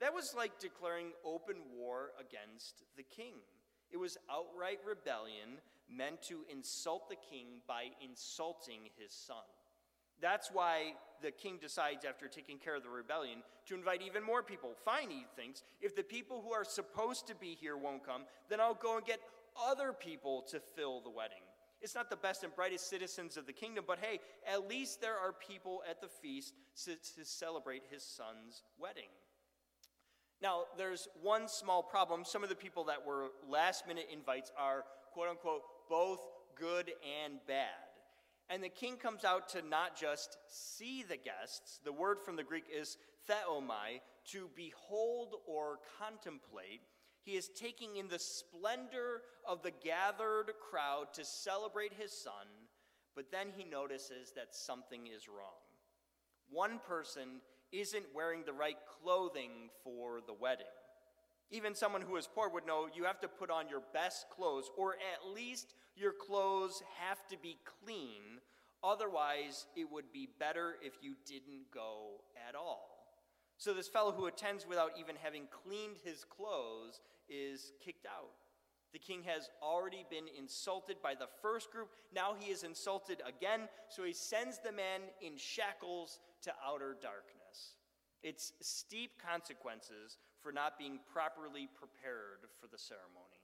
that 0.02 0.14
was 0.14 0.34
like 0.36 0.60
declaring 0.60 1.12
open 1.24 1.56
war 1.74 2.12
against 2.20 2.84
the 2.98 3.04
king. 3.04 3.36
It 3.92 3.98
was 3.98 4.18
outright 4.30 4.80
rebellion 4.86 5.62
meant 5.90 6.22
to 6.24 6.40
insult 6.52 7.10
the 7.10 7.16
king 7.16 7.62
by 7.68 7.86
insulting 8.04 8.90
his 8.98 9.12
son. 9.12 9.44
That's 10.22 10.50
why 10.52 10.94
the 11.22 11.32
king 11.32 11.58
decides, 11.60 12.06
after 12.06 12.28
taking 12.28 12.58
care 12.58 12.76
of 12.76 12.84
the 12.84 12.90
rebellion, 12.90 13.40
to 13.68 13.76
invite 13.76 14.02
even 14.02 14.24
more 14.24 14.44
people. 14.44 14.72
Fine, 14.86 15.10
he 15.10 15.26
thinks. 15.36 15.64
If 15.82 15.96
the 15.96 16.04
people 16.04 16.42
who 16.46 16.54
are 16.54 16.64
supposed 16.64 17.28
to 17.28 17.36
be 17.36 17.58
here 17.60 17.76
won't 17.76 18.06
come, 18.06 18.24
then 18.50 18.60
I'll 18.60 18.76
go 18.76 18.98
and 18.98 19.06
get 19.06 19.20
other 19.68 19.94
people 19.94 20.44
to 20.50 20.60
fill 20.76 21.02
the 21.02 21.10
wedding. 21.10 21.42
It's 21.82 21.96
not 21.96 22.12
the 22.12 22.16
best 22.16 22.44
and 22.44 22.56
brightest 22.56 22.88
citizens 22.88 23.38
of 23.38 23.48
the 23.48 23.54
kingdom, 23.54 23.86
but 23.88 23.98
hey, 24.00 24.20
at 24.48 24.70
least 24.70 25.02
there 25.02 25.18
are 25.18 25.34
people 25.34 25.82
at 25.90 26.00
the 26.00 26.08
feast 26.08 26.54
to, 26.86 26.92
to 26.92 27.26
celebrate 27.26 27.82
his 27.90 28.04
son's 28.04 28.62
wedding. 28.80 29.10
Now, 30.42 30.64
there's 30.78 31.08
one 31.22 31.48
small 31.48 31.84
problem. 31.84 32.26
Some 32.26 32.44
of 32.44 32.50
the 32.50 32.56
people 32.56 32.86
that 32.86 33.06
were 33.06 33.28
last 33.48 33.88
minute 33.88 34.08
invites 34.12 34.52
are, 34.58 34.86
quote 35.14 35.30
unquote, 35.30 35.62
both 35.88 36.20
good 36.56 36.92
and 37.24 37.36
bad. 37.48 37.68
And 38.50 38.64
the 38.64 38.70
king 38.70 38.98
comes 38.98 39.24
out 39.24 39.50
to 39.50 39.62
not 39.62 39.96
just 39.96 40.38
see 40.50 41.04
the 41.04 41.18
guests, 41.18 41.80
the 41.86 41.94
word 41.94 42.18
from 42.20 42.36
the 42.36 42.44
Greek 42.44 42.66
is 42.76 42.98
theomai, 43.30 44.02
to 44.32 44.50
behold 44.56 45.36
or 45.48 45.80
contemplate. 46.00 46.82
He 47.24 47.38
is 47.38 47.50
taking 47.50 47.98
in 47.98 48.08
the 48.08 48.20
splendor 48.20 49.22
of 49.48 49.62
the 49.62 49.72
gathered 49.72 50.52
crowd 50.60 51.14
to 51.14 51.24
celebrate 51.24 51.94
his 51.94 52.12
son, 52.12 52.48
but 53.16 53.32
then 53.32 53.48
he 53.56 53.64
notices 53.64 54.34
that 54.36 54.56
something 54.56 55.08
is 55.08 55.30
wrong. 55.30 55.62
One 56.50 56.80
person 56.86 57.42
isn't 57.72 58.06
wearing 58.14 58.44
the 58.46 58.54
right 58.54 58.78
clothing 59.02 59.70
for 59.84 60.20
the 60.26 60.34
wedding. 60.34 60.66
Even 61.50 61.76
someone 61.76 62.02
who 62.02 62.16
is 62.16 62.28
poor 62.28 62.50
would 62.50 62.66
know 62.66 62.88
you 62.94 63.04
have 63.04 63.20
to 63.22 63.28
put 63.28 63.52
on 63.52 63.68
your 63.68 63.82
best 63.94 64.30
clothes, 64.30 64.70
or 64.78 64.94
at 64.94 65.34
least 65.34 65.74
your 65.96 66.14
clothes 66.14 66.82
have 67.00 67.28
to 67.28 67.38
be 67.38 67.58
clean. 67.84 68.40
Otherwise, 68.84 69.68
it 69.76 69.92
would 69.92 70.12
be 70.14 70.30
better 70.40 70.76
if 70.82 70.94
you 71.02 71.16
didn't 71.26 71.70
go 71.74 72.22
at 72.48 72.56
all. 72.56 72.92
So, 73.58 73.74
this 73.74 73.88
fellow 73.88 74.12
who 74.12 74.26
attends 74.26 74.66
without 74.66 74.92
even 75.00 75.16
having 75.22 75.44
cleaned 75.52 75.98
his 76.04 76.24
clothes 76.24 77.02
is 77.30 77.74
kicked 77.84 78.06
out. 78.06 78.32
The 78.94 79.00
king 79.00 79.24
has 79.24 79.50
already 79.62 80.06
been 80.10 80.26
insulted 80.38 80.98
by 81.02 81.16
the 81.16 81.28
first 81.42 81.72
group. 81.72 81.90
Now 82.14 82.34
he 82.38 82.52
is 82.52 82.64
insulted 82.64 83.22
again, 83.26 83.70
so 83.90 84.04
he 84.04 84.14
sends 84.14 84.60
the 84.60 84.72
man 84.72 85.02
in 85.22 85.38
shackles 85.38 86.20
to 86.44 86.52
outer 86.66 86.98
darkness. 87.02 87.41
It's 88.24 88.54
steep 88.62 89.12
consequences 89.24 90.18
for 90.40 90.52
not 90.52 90.78
being 90.78 91.00
properly 91.12 91.68
prepared 91.74 92.50
for 92.60 92.68
the 92.68 92.78
ceremony. 92.78 93.42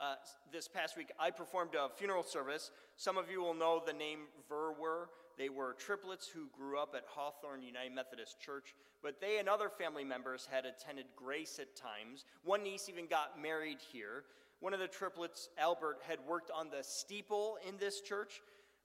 Uh, 0.00 0.14
this 0.50 0.66
past 0.66 0.96
week, 0.96 1.10
I 1.18 1.30
performed 1.30 1.74
a 1.74 1.88
funeral 1.94 2.22
service. 2.22 2.70
Some 2.96 3.18
of 3.18 3.30
you 3.30 3.42
will 3.42 3.54
know 3.54 3.82
the 3.84 3.92
name 3.92 4.20
Verwer. 4.50 5.06
They 5.36 5.48
were 5.48 5.74
triplets 5.74 6.26
who 6.26 6.48
grew 6.56 6.78
up 6.78 6.94
at 6.96 7.04
Hawthorne 7.06 7.62
United 7.62 7.94
Methodist 7.94 8.40
Church, 8.40 8.74
but 9.02 9.20
they 9.20 9.38
and 9.38 9.48
other 9.48 9.68
family 9.68 10.04
members 10.04 10.48
had 10.50 10.64
attended 10.64 11.06
Grace 11.16 11.58
at 11.58 11.76
times. 11.76 12.24
One 12.44 12.62
niece 12.62 12.88
even 12.88 13.06
got 13.06 13.40
married 13.40 13.78
here. 13.92 14.24
One 14.60 14.74
of 14.74 14.80
the 14.80 14.88
triplets, 14.88 15.48
Albert, 15.58 15.98
had 16.06 16.18
worked 16.26 16.50
on 16.50 16.70
the 16.70 16.82
steeple 16.82 17.58
in 17.66 17.76
this 17.78 18.00
church, 18.00 18.40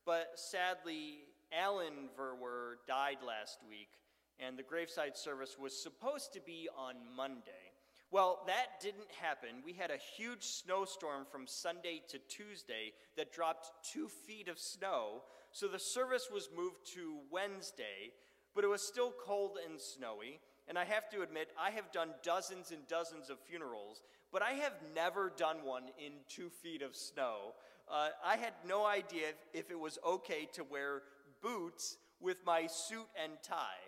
but 0.05 0.31
sadly, 0.36 1.19
Alan 1.53 2.10
Verwer 2.17 2.75
died 2.88 3.17
last 3.25 3.60
week 3.69 3.89
and 4.39 4.57
the 4.57 4.63
graveside 4.63 5.17
service 5.17 5.57
was 5.59 5.81
supposed 5.81 6.33
to 6.33 6.41
be 6.41 6.67
on 6.77 6.95
Monday. 7.15 7.71
Well, 8.11 8.43
that 8.47 8.79
didn't 8.81 9.11
happen. 9.21 9.61
We 9.65 9.73
had 9.73 9.91
a 9.91 9.97
huge 10.17 10.43
snowstorm 10.43 11.25
from 11.29 11.47
Sunday 11.47 12.01
to 12.09 12.19
Tuesday 12.29 12.93
that 13.17 13.33
dropped 13.33 13.71
two 13.91 14.07
feet 14.07 14.47
of 14.47 14.59
snow, 14.59 15.23
so 15.51 15.67
the 15.67 15.79
service 15.79 16.29
was 16.31 16.49
moved 16.55 16.85
to 16.93 17.17
Wednesday, 17.31 18.13
but 18.53 18.63
it 18.63 18.67
was 18.67 18.81
still 18.81 19.13
cold 19.25 19.57
and 19.67 19.79
snowy. 19.79 20.39
And 20.67 20.77
I 20.77 20.85
have 20.85 21.09
to 21.09 21.21
admit, 21.21 21.49
I 21.59 21.71
have 21.71 21.91
done 21.91 22.09
dozens 22.23 22.71
and 22.71 22.87
dozens 22.87 23.29
of 23.29 23.39
funerals, 23.39 24.01
but 24.31 24.41
I 24.41 24.51
have 24.51 24.73
never 24.95 25.31
done 25.35 25.57
one 25.63 25.83
in 26.03 26.13
two 26.27 26.49
feet 26.49 26.81
of 26.81 26.95
snow. 26.95 27.53
Uh, 27.91 28.09
I 28.23 28.35
had 28.37 28.53
no 28.67 28.85
idea 28.85 29.29
if, 29.53 29.65
if 29.65 29.71
it 29.71 29.79
was 29.79 29.99
okay 30.05 30.47
to 30.53 30.63
wear 30.63 31.03
boots 31.41 31.97
with 32.19 32.37
my 32.45 32.67
suit 32.67 33.07
and 33.21 33.33
tie. 33.43 33.83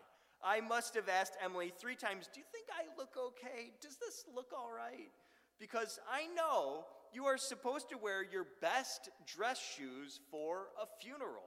I 0.48 0.62
must 0.62 0.96
have 0.96 1.10
asked 1.10 1.34
Emily 1.44 1.74
three 1.78 1.96
times, 1.96 2.30
Do 2.34 2.40
you 2.40 2.46
think 2.54 2.68
I 2.72 2.86
look 2.98 3.18
okay? 3.18 3.72
Does 3.82 3.98
this 3.98 4.24
look 4.34 4.52
all 4.58 4.72
right? 4.74 5.12
Because 5.60 6.00
I 6.10 6.28
know 6.34 6.86
you 7.14 7.26
are 7.26 7.38
supposed 7.38 7.90
to 7.90 7.98
wear 7.98 8.24
your 8.24 8.48
best 8.62 9.10
dress 9.26 9.60
shoes 9.60 10.22
for 10.32 10.68
a 10.82 10.86
funeral. 11.04 11.44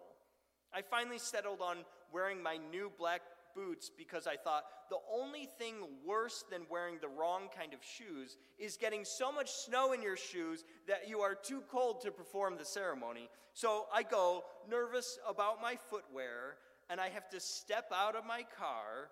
I 0.74 0.82
finally 0.82 1.18
settled 1.18 1.62
on 1.62 1.78
wearing 2.12 2.42
my 2.42 2.58
new 2.70 2.92
black 2.98 3.22
boots 3.56 3.90
because 3.96 4.26
I 4.26 4.36
thought 4.36 4.64
the 4.90 4.98
only 5.10 5.48
thing 5.58 5.76
worse 6.06 6.44
than 6.50 6.62
wearing 6.70 6.98
the 7.00 7.08
wrong 7.08 7.48
kind 7.56 7.72
of 7.72 7.80
shoes 7.82 8.36
is 8.58 8.76
getting 8.76 9.06
so 9.06 9.32
much 9.32 9.50
snow 9.50 9.92
in 9.92 10.02
your 10.02 10.16
shoes 10.16 10.64
that 10.86 11.08
you 11.08 11.20
are 11.20 11.34
too 11.34 11.62
cold 11.70 12.02
to 12.02 12.10
perform 12.10 12.58
the 12.58 12.66
ceremony. 12.66 13.30
So 13.54 13.86
I 13.92 14.02
go, 14.02 14.44
nervous 14.68 15.18
about 15.28 15.62
my 15.62 15.76
footwear, 15.88 16.56
and 16.90 17.00
I 17.00 17.08
have 17.08 17.28
to 17.30 17.40
step 17.40 17.92
out 17.94 18.16
of 18.16 18.26
my 18.26 18.44
car. 18.58 19.10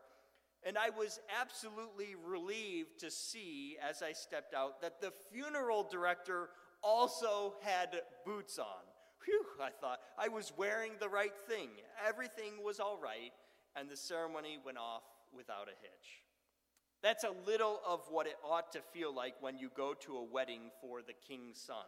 And 0.67 0.77
I 0.77 0.91
was 0.91 1.21
absolutely 1.41 2.17
relieved 2.27 2.99
to 3.01 3.11
see 3.11 3.77
as 3.89 4.03
I 4.03 4.13
stepped 4.13 4.55
out 4.55 4.83
that 4.83 5.01
the 5.01 5.13
funeral 5.33 5.89
director 5.89 6.51
also 6.83 7.55
had 7.63 8.01
boots 8.27 8.59
on. 8.59 8.85
Whew, 9.25 9.45
I 9.63 9.71
thought 9.71 10.01
I 10.19 10.29
was 10.29 10.53
wearing 10.57 10.93
the 10.99 11.09
right 11.09 11.33
thing. 11.49 11.69
Everything 12.07 12.65
was 12.65 12.81
all 12.81 12.99
right, 13.01 13.33
and 13.77 13.89
the 13.89 13.97
ceremony 13.97 14.59
went 14.65 14.79
off 14.79 15.03
without 15.33 15.69
a 15.69 15.77
hitch. 15.81 16.25
That's 17.03 17.25
a 17.25 17.35
little 17.47 17.81
of 17.87 18.01
what 18.11 18.27
it 18.27 18.37
ought 18.45 18.73
to 18.73 18.81
feel 18.93 19.15
like 19.15 19.35
when 19.41 19.59
you 19.59 19.71
go 19.77 19.95
to 20.01 20.17
a 20.17 20.25
wedding 20.25 20.71
for 20.81 21.03
the 21.03 21.13
king's 21.13 21.61
son. 21.61 21.87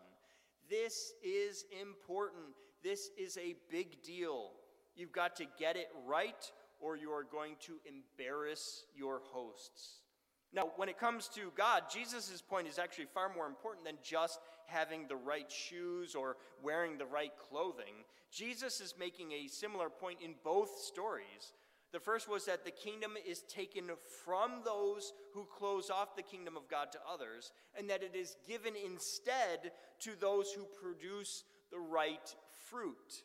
This 0.69 1.13
is 1.25 1.65
important. 1.81 2.55
This 2.85 3.11
is 3.19 3.37
a 3.37 3.57
big 3.69 4.03
deal. 4.05 4.53
You've 4.97 5.13
got 5.13 5.37
to 5.37 5.47
get 5.59 5.77
it 5.77 5.89
right, 6.07 6.51
or 6.81 6.97
you 6.97 7.11
are 7.11 7.25
going 7.25 7.57
to 7.67 7.75
embarrass 7.87 8.85
your 8.97 9.21
hosts. 9.33 10.01
Now, 10.53 10.71
when 10.77 10.89
it 10.89 10.99
comes 10.99 11.29
to 11.37 11.53
God, 11.57 11.85
Jesus' 11.93 12.43
point 12.43 12.67
is 12.67 12.79
actually 12.79 13.07
far 13.15 13.33
more 13.33 13.47
important 13.47 13.85
than 13.85 13.99
just 14.03 14.41
having 14.67 15.07
the 15.07 15.17
right 15.17 15.51
shoes 15.51 16.15
or 16.15 16.37
wearing 16.63 16.99
the 16.99 17.07
right 17.07 17.33
clothing. 17.49 18.05
Jesus 18.33 18.81
is 18.81 18.95
making 18.99 19.33
a 19.33 19.47
similar 19.47 19.89
point 19.89 20.19
in 20.25 20.35
both 20.43 20.79
stories. 20.79 21.53
The 21.93 22.01
first 22.01 22.29
was 22.29 22.45
that 22.47 22.65
the 22.65 22.71
kingdom 22.71 23.13
is 23.27 23.43
taken 23.43 23.91
from 24.25 24.63
those 24.65 25.13
who 25.35 25.45
close 25.45 25.91
off 25.91 26.15
the 26.15 26.23
kingdom 26.23 26.57
of 26.57 26.69
God 26.69 26.93
to 26.93 26.99
others, 27.13 27.53
and 27.77 27.91
that 27.91 28.03
it 28.03 28.15
is 28.15 28.37
given 28.47 28.75
instead 28.77 29.73
to 30.01 30.13
those 30.19 30.53
who 30.53 30.67
produce 30.81 31.45
the 31.73 31.79
right 31.79 32.35
fruit. 32.69 33.25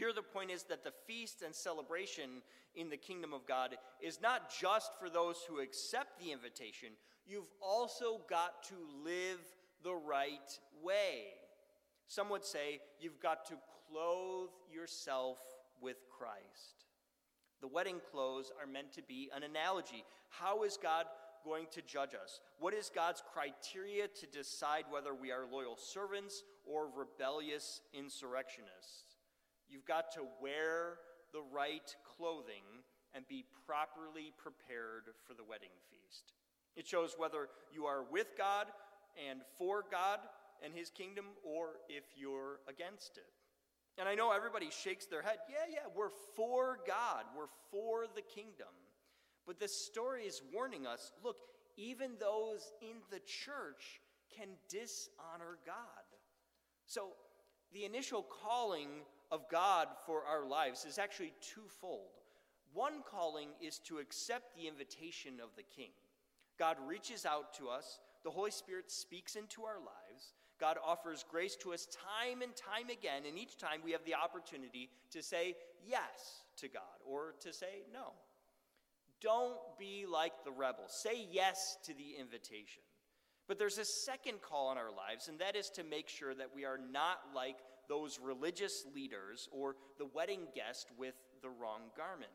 Here, 0.00 0.14
the 0.14 0.22
point 0.22 0.50
is 0.50 0.62
that 0.62 0.82
the 0.82 0.94
feast 1.06 1.42
and 1.44 1.54
celebration 1.54 2.40
in 2.74 2.88
the 2.88 2.96
kingdom 2.96 3.34
of 3.34 3.46
God 3.46 3.76
is 4.00 4.18
not 4.22 4.50
just 4.50 4.98
for 4.98 5.10
those 5.10 5.36
who 5.46 5.60
accept 5.60 6.18
the 6.18 6.32
invitation, 6.32 6.92
you've 7.26 7.52
also 7.60 8.22
got 8.26 8.62
to 8.68 8.76
live 9.04 9.40
the 9.84 9.92
right 9.92 10.58
way. 10.82 11.24
Some 12.06 12.30
would 12.30 12.46
say 12.46 12.80
you've 12.98 13.20
got 13.20 13.44
to 13.48 13.58
clothe 13.90 14.48
yourself 14.72 15.36
with 15.82 15.98
Christ. 16.08 16.86
The 17.60 17.68
wedding 17.68 18.00
clothes 18.10 18.50
are 18.58 18.66
meant 18.66 18.94
to 18.94 19.02
be 19.02 19.28
an 19.36 19.42
analogy. 19.42 20.06
How 20.30 20.62
is 20.62 20.78
God 20.82 21.04
going 21.44 21.66
to 21.72 21.82
judge 21.82 22.14
us? 22.14 22.40
What 22.58 22.72
is 22.72 22.90
God's 22.94 23.22
criteria 23.34 24.08
to 24.08 24.26
decide 24.28 24.84
whether 24.90 25.12
we 25.12 25.30
are 25.30 25.44
loyal 25.52 25.76
servants 25.76 26.42
or 26.64 26.88
rebellious 26.88 27.82
insurrectionists? 27.92 29.09
You've 29.70 29.86
got 29.86 30.12
to 30.12 30.22
wear 30.42 30.98
the 31.32 31.42
right 31.52 31.94
clothing 32.16 32.64
and 33.14 33.26
be 33.28 33.44
properly 33.66 34.32
prepared 34.36 35.04
for 35.26 35.34
the 35.34 35.44
wedding 35.44 35.74
feast. 35.90 36.32
It 36.76 36.86
shows 36.86 37.14
whether 37.16 37.48
you 37.72 37.86
are 37.86 38.04
with 38.10 38.28
God 38.36 38.66
and 39.28 39.40
for 39.58 39.84
God 39.90 40.20
and 40.62 40.74
His 40.74 40.90
kingdom, 40.90 41.24
or 41.44 41.80
if 41.88 42.04
you're 42.16 42.60
against 42.68 43.16
it. 43.16 43.24
And 43.98 44.08
I 44.08 44.14
know 44.14 44.32
everybody 44.32 44.68
shakes 44.70 45.06
their 45.06 45.22
head. 45.22 45.38
Yeah, 45.48 45.70
yeah, 45.70 45.88
we're 45.94 46.10
for 46.36 46.78
God, 46.86 47.24
we're 47.36 47.52
for 47.70 48.06
the 48.14 48.22
kingdom. 48.22 48.74
But 49.46 49.58
this 49.58 49.74
story 49.86 50.24
is 50.24 50.42
warning 50.52 50.86
us 50.86 51.12
look, 51.24 51.36
even 51.76 52.12
those 52.20 52.72
in 52.82 52.96
the 53.10 53.20
church 53.20 54.00
can 54.36 54.48
dishonor 54.68 55.58
God. 55.66 55.76
So, 56.86 57.08
the 57.72 57.84
initial 57.84 58.26
calling 58.42 58.88
of 59.30 59.48
God 59.50 59.88
for 60.06 60.24
our 60.24 60.44
lives 60.44 60.84
is 60.84 60.98
actually 60.98 61.32
twofold. 61.40 62.10
One 62.72 63.02
calling 63.08 63.48
is 63.60 63.78
to 63.80 63.98
accept 63.98 64.54
the 64.54 64.68
invitation 64.68 65.34
of 65.42 65.50
the 65.56 65.62
King. 65.62 65.90
God 66.58 66.76
reaches 66.86 67.24
out 67.26 67.54
to 67.54 67.68
us, 67.68 68.00
the 68.22 68.30
Holy 68.30 68.50
Spirit 68.50 68.90
speaks 68.90 69.34
into 69.34 69.64
our 69.64 69.78
lives, 69.78 70.34
God 70.60 70.76
offers 70.84 71.24
grace 71.28 71.56
to 71.56 71.72
us 71.72 71.86
time 71.86 72.42
and 72.42 72.54
time 72.54 72.90
again, 72.90 73.22
and 73.26 73.38
each 73.38 73.56
time 73.56 73.80
we 73.82 73.92
have 73.92 74.04
the 74.04 74.14
opportunity 74.14 74.90
to 75.10 75.22
say 75.22 75.56
yes 75.86 76.44
to 76.58 76.68
God 76.68 76.82
or 77.04 77.34
to 77.40 77.52
say 77.52 77.84
no. 77.92 78.12
Don't 79.22 79.58
be 79.78 80.06
like 80.06 80.44
the 80.44 80.50
rebels. 80.50 80.92
Say 80.92 81.26
yes 81.30 81.78
to 81.84 81.94
the 81.94 82.16
invitation. 82.18 82.82
But 83.48 83.58
there's 83.58 83.78
a 83.78 83.84
second 83.84 84.42
call 84.42 84.68
on 84.68 84.78
our 84.78 84.90
lives, 84.90 85.28
and 85.28 85.38
that 85.40 85.56
is 85.56 85.70
to 85.70 85.82
make 85.82 86.08
sure 86.08 86.34
that 86.34 86.54
we 86.54 86.64
are 86.64 86.78
not 86.78 87.18
like 87.34 87.56
those 87.90 88.20
religious 88.22 88.86
leaders 88.94 89.48
or 89.52 89.76
the 89.98 90.06
wedding 90.14 90.46
guest 90.54 90.86
with 90.96 91.14
the 91.42 91.50
wrong 91.50 91.90
garment. 91.96 92.30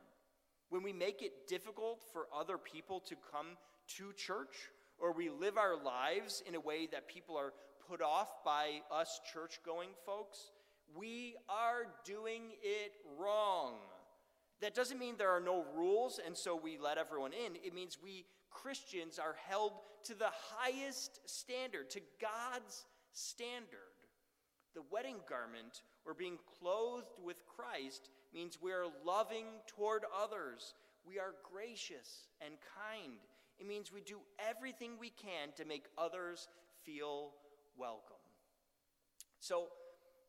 When 0.69 0.83
we 0.83 0.93
make 0.93 1.21
it 1.21 1.47
difficult 1.47 2.03
for 2.11 2.27
other 2.37 2.57
people 2.57 2.99
to 2.99 3.15
come 3.31 3.57
to 3.97 4.11
church, 4.13 4.69
or 4.99 5.13
we 5.13 5.29
live 5.29 5.57
our 5.57 5.81
lives 5.81 6.43
in 6.47 6.55
a 6.55 6.59
way 6.59 6.87
that 6.91 7.07
people 7.07 7.37
are 7.37 7.53
put 7.87 8.01
off 8.01 8.43
by 8.43 8.81
us 8.91 9.21
church 9.31 9.59
going 9.65 9.89
folks, 10.05 10.51
we 10.93 11.35
are 11.49 11.87
doing 12.03 12.51
it 12.61 12.91
wrong. 13.17 13.75
That 14.61 14.75
doesn't 14.75 14.99
mean 14.99 15.15
there 15.17 15.35
are 15.35 15.41
no 15.41 15.65
rules 15.75 16.19
and 16.25 16.35
so 16.35 16.55
we 16.55 16.77
let 16.77 16.97
everyone 16.97 17.31
in. 17.33 17.55
It 17.55 17.73
means 17.73 17.97
we 18.01 18.25
Christians 18.49 19.19
are 19.19 19.35
held 19.47 19.73
to 20.05 20.15
the 20.15 20.29
highest 20.57 21.19
standard, 21.25 21.89
to 21.91 22.01
God's 22.21 22.85
standard. 23.11 23.84
The 24.75 24.83
wedding 24.91 25.17
garment, 25.27 25.81
or 26.05 26.13
being 26.13 26.37
clothed 26.59 27.07
with 27.23 27.37
Christ, 27.47 28.09
means 28.33 28.59
we 28.61 28.73
are 28.73 28.85
loving 29.05 29.45
toward 29.67 30.03
others. 30.21 30.75
We 31.07 31.17
are 31.17 31.33
gracious 31.49 32.27
and 32.41 32.55
kind. 32.77 33.13
It 33.57 33.67
means 33.67 33.91
we 33.91 34.01
do 34.01 34.17
everything 34.37 34.97
we 34.99 35.11
can 35.11 35.53
to 35.55 35.65
make 35.65 35.85
others 35.97 36.49
feel 36.83 37.31
welcome. 37.77 38.17
So, 39.39 39.67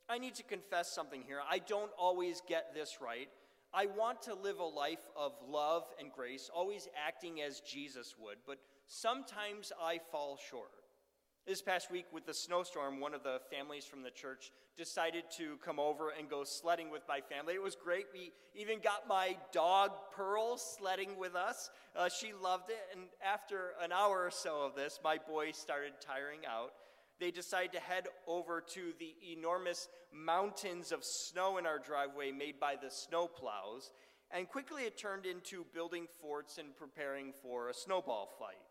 I 0.09 0.19
need 0.19 0.37
to 0.37 0.45
confess 0.45 0.93
something 0.93 1.23
here. 1.27 1.41
I 1.51 1.59
don't 1.59 1.91
always 1.99 2.41
get 2.47 2.73
this 2.73 2.99
right. 3.01 3.29
I 3.75 3.87
want 3.87 4.23
to 4.23 4.35
live 4.35 4.61
a 4.61 4.65
life 4.65 5.07
of 5.17 5.33
love 5.49 5.85
and 5.99 6.13
grace, 6.13 6.49
always 6.55 6.89
acting 7.07 7.43
as 7.43 7.61
Jesus 7.61 8.15
would, 8.19 8.37
but 8.47 8.59
sometimes 8.87 9.73
I 9.83 9.99
fall 10.13 10.39
short. 10.51 10.71
This 11.47 11.63
past 11.63 11.93
week, 11.93 12.07
with 12.13 12.27
the 12.27 12.35
snowstorm, 12.35 12.99
one 12.99 13.15
of 13.15 13.23
the 13.23 13.41
families 13.53 13.85
from 13.85 14.03
the 14.03 14.11
church 14.11 14.51
decided 14.77 15.25
to 15.37 15.59
come 15.65 15.79
over 15.79 16.11
and 16.11 16.29
go 16.29 16.43
sledding 16.43 16.91
with 16.91 17.03
my 17.09 17.21
family. 17.21 17.55
It 17.55 17.63
was 17.63 17.77
great. 17.77 18.07
We 18.13 18.33
even 18.55 18.81
got 18.81 19.07
my 19.07 19.37
dog 19.53 19.93
Pearl 20.11 20.57
sledding 20.57 21.17
with 21.17 21.37
us. 21.37 21.71
Uh, 21.95 22.09
she 22.09 22.33
loved 22.33 22.71
it. 22.71 22.83
And 22.93 23.03
after 23.25 23.75
an 23.81 23.93
hour 23.93 24.25
or 24.25 24.31
so 24.33 24.63
of 24.63 24.75
this, 24.75 24.99
my 25.05 25.19
boy 25.19 25.53
started 25.53 25.93
tiring 26.01 26.41
out 26.51 26.73
they 27.19 27.31
decided 27.31 27.73
to 27.73 27.81
head 27.81 28.07
over 28.27 28.61
to 28.61 28.93
the 28.99 29.15
enormous 29.33 29.89
mountains 30.13 30.93
of 30.93 31.05
snow 31.05 31.59
in 31.59 31.67
our 31.67 31.79
driveway 31.79 32.31
made 32.31 32.61
by 32.61 32.77
the 32.77 32.91
snow 32.91 33.27
plows, 33.27 33.91
and 34.31 34.49
quickly 34.49 34.83
it 34.83 34.99
turned 34.99 35.25
into 35.25 35.65
building 35.73 36.07
forts 36.21 36.59
and 36.59 36.77
preparing 36.77 37.33
for 37.43 37.69
a 37.69 37.75
snowball 37.75 38.35
fight. 38.39 38.66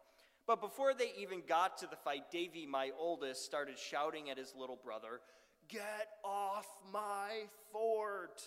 But 0.47 0.61
before 0.61 0.93
they 0.93 1.11
even 1.17 1.41
got 1.47 1.77
to 1.79 1.87
the 1.87 1.95
fight, 1.95 2.29
Davy, 2.31 2.65
my 2.65 2.91
oldest, 2.99 3.45
started 3.45 3.79
shouting 3.79 4.29
at 4.29 4.37
his 4.37 4.53
little 4.57 4.79
brother, 4.83 5.21
Get 5.67 6.07
off 6.23 6.67
my 6.93 7.45
fort! 7.71 8.41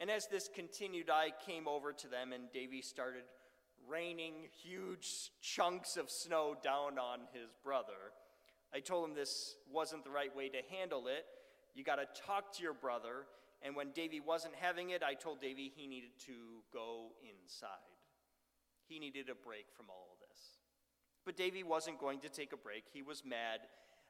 And 0.00 0.10
as 0.10 0.26
this 0.26 0.48
continued, 0.52 1.08
I 1.08 1.32
came 1.46 1.68
over 1.68 1.92
to 1.92 2.08
them, 2.08 2.32
and 2.32 2.50
Davy 2.52 2.82
started 2.82 3.22
raining 3.88 4.48
huge 4.62 5.30
chunks 5.40 5.96
of 5.96 6.10
snow 6.10 6.56
down 6.62 6.98
on 6.98 7.20
his 7.32 7.50
brother. 7.62 8.12
I 8.74 8.80
told 8.80 9.08
him 9.08 9.14
this 9.14 9.54
wasn't 9.70 10.02
the 10.02 10.10
right 10.10 10.34
way 10.34 10.48
to 10.48 10.58
handle 10.76 11.06
it. 11.06 11.24
You 11.74 11.84
got 11.84 11.96
to 11.96 12.22
talk 12.26 12.52
to 12.56 12.62
your 12.62 12.74
brother. 12.74 13.26
And 13.62 13.76
when 13.76 13.92
Davy 13.92 14.20
wasn't 14.20 14.54
having 14.56 14.90
it, 14.90 15.02
I 15.02 15.14
told 15.14 15.40
Davy 15.40 15.72
he 15.74 15.86
needed 15.86 16.10
to 16.26 16.32
go 16.72 17.12
inside. 17.22 17.68
He 18.86 18.98
needed 18.98 19.28
a 19.28 19.34
break 19.34 19.66
from 19.76 19.86
all 19.88 20.08
of 20.12 20.18
this. 20.18 20.23
But 21.24 21.36
Davy 21.36 21.62
wasn't 21.62 21.98
going 21.98 22.20
to 22.20 22.28
take 22.28 22.52
a 22.52 22.56
break. 22.56 22.84
He 22.92 23.02
was 23.02 23.22
mad, 23.24 23.60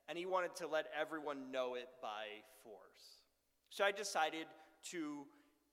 and 0.09 0.19
he 0.19 0.27
wanted 0.27 0.57
to 0.57 0.67
let 0.67 0.87
everyone 0.99 1.53
know 1.53 1.75
it 1.75 1.89
by 2.03 2.43
force. 2.63 3.23
So 3.71 3.85
I 3.85 3.93
decided 3.93 4.47
to 4.91 5.25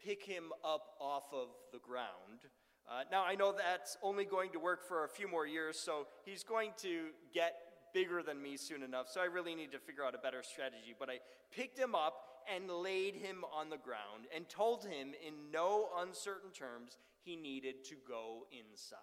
pick 0.03 0.23
him 0.23 0.51
up 0.63 0.95
off 0.99 1.25
of 1.33 1.49
the 1.71 1.79
ground. 1.79 2.45
Uh, 2.89 3.03
now, 3.11 3.23
I 3.23 3.35
know 3.35 3.53
that's 3.55 3.97
only 4.01 4.25
going 4.25 4.51
to 4.51 4.59
work 4.59 4.87
for 4.87 5.03
a 5.03 5.09
few 5.09 5.29
more 5.29 5.45
years, 5.45 5.77
so 5.79 6.07
he's 6.25 6.43
going 6.43 6.71
to 6.77 7.07
get 7.33 7.53
bigger 7.93 8.23
than 8.23 8.41
me 8.41 8.57
soon 8.57 8.83
enough, 8.83 9.09
so 9.09 9.21
I 9.21 9.25
really 9.25 9.55
need 9.55 9.71
to 9.73 9.79
figure 9.79 10.03
out 10.03 10.15
a 10.15 10.17
better 10.17 10.43
strategy. 10.43 10.95
But 10.97 11.09
I 11.09 11.19
picked 11.51 11.77
him 11.77 11.93
up 11.93 12.15
and 12.53 12.69
laid 12.69 13.15
him 13.15 13.43
on 13.53 13.69
the 13.69 13.77
ground 13.77 14.25
and 14.35 14.47
told 14.49 14.85
him 14.85 15.13
in 15.25 15.51
no 15.51 15.89
uncertain 15.99 16.51
terms 16.51 16.97
he 17.23 17.35
needed 17.35 17.83
to 17.85 17.95
go 18.07 18.47
inside. 18.51 18.97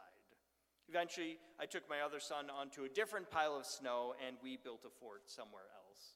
Eventually, 0.89 1.39
I 1.61 1.67
took 1.67 1.89
my 1.89 2.01
other 2.01 2.21
son 2.21 2.47
onto 2.51 2.85
a 2.85 2.89
different 2.89 3.31
pile 3.31 3.57
of 3.57 3.67
snow 3.67 4.15
and 4.27 4.37
we 4.43 4.57
built 4.57 4.85
a 4.87 4.91
fort 5.01 5.23
somewhere 5.27 5.69
else. 5.75 6.15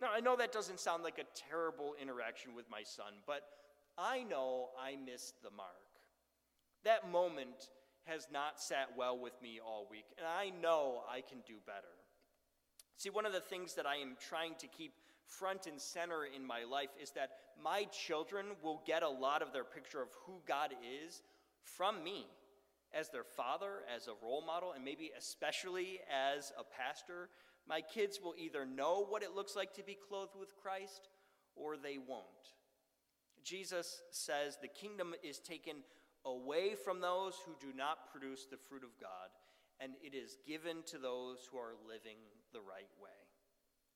Now, 0.00 0.08
I 0.14 0.20
know 0.20 0.36
that 0.36 0.52
doesn't 0.52 0.80
sound 0.80 1.02
like 1.02 1.18
a 1.18 1.24
terrible 1.48 1.94
interaction 2.00 2.54
with 2.54 2.66
my 2.70 2.82
son, 2.82 3.14
but 3.26 3.42
I 3.96 4.24
know 4.24 4.68
I 4.78 4.96
missed 4.96 5.42
the 5.42 5.50
mark. 5.50 5.68
That 6.84 7.10
moment 7.10 7.70
has 8.04 8.26
not 8.30 8.60
sat 8.60 8.90
well 8.98 9.18
with 9.18 9.40
me 9.40 9.60
all 9.64 9.86
week, 9.90 10.04
and 10.18 10.26
I 10.26 10.50
know 10.60 11.02
I 11.10 11.22
can 11.22 11.38
do 11.46 11.54
better. 11.64 11.94
See, 12.96 13.08
one 13.08 13.24
of 13.24 13.32
the 13.32 13.40
things 13.40 13.74
that 13.74 13.86
I 13.86 13.96
am 13.96 14.16
trying 14.20 14.54
to 14.58 14.66
keep 14.66 14.92
front 15.26 15.66
and 15.66 15.80
center 15.80 16.26
in 16.26 16.44
my 16.44 16.64
life 16.64 16.90
is 17.02 17.12
that 17.12 17.30
my 17.62 17.84
children 17.84 18.46
will 18.62 18.82
get 18.86 19.02
a 19.02 19.08
lot 19.08 19.40
of 19.40 19.52
their 19.52 19.64
picture 19.64 20.02
of 20.02 20.08
who 20.26 20.34
God 20.46 20.74
is 21.04 21.22
from 21.62 22.04
me 22.04 22.26
as 22.98 23.10
their 23.10 23.24
father, 23.24 23.82
as 23.94 24.06
a 24.06 24.12
role 24.22 24.42
model, 24.44 24.72
and 24.72 24.84
maybe 24.84 25.10
especially 25.16 26.00
as 26.08 26.52
a 26.58 26.64
pastor. 26.64 27.28
My 27.66 27.80
kids 27.80 28.20
will 28.22 28.34
either 28.38 28.66
know 28.66 29.06
what 29.08 29.22
it 29.22 29.34
looks 29.34 29.56
like 29.56 29.74
to 29.74 29.82
be 29.82 29.96
clothed 30.08 30.34
with 30.38 30.56
Christ 30.56 31.08
or 31.56 31.76
they 31.76 31.98
won't. 31.98 32.54
Jesus 33.44 34.02
says 34.10 34.58
the 34.60 34.68
kingdom 34.68 35.14
is 35.22 35.38
taken 35.38 35.76
away 36.24 36.74
from 36.74 37.00
those 37.00 37.36
who 37.44 37.52
do 37.60 37.76
not 37.76 38.10
produce 38.10 38.46
the 38.50 38.56
fruit 38.56 38.82
of 38.82 38.98
God, 39.00 39.28
and 39.80 39.92
it 40.02 40.14
is 40.14 40.38
given 40.46 40.82
to 40.86 40.98
those 40.98 41.38
who 41.50 41.58
are 41.58 41.74
living 41.86 42.16
the 42.52 42.60
right 42.60 42.90
way. 43.02 43.10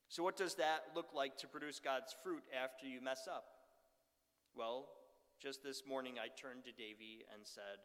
So, 0.07 0.23
what 0.23 0.37
does 0.37 0.55
that 0.55 0.85
look 0.95 1.13
like 1.13 1.37
to 1.37 1.47
produce 1.47 1.79
God's 1.79 2.15
fruit 2.23 2.43
after 2.53 2.87
you 2.87 3.01
mess 3.01 3.27
up? 3.27 3.45
Well, 4.55 4.87
just 5.41 5.63
this 5.63 5.83
morning 5.87 6.15
I 6.19 6.27
turned 6.39 6.65
to 6.65 6.71
Davy 6.71 7.25
and 7.33 7.45
said, 7.45 7.79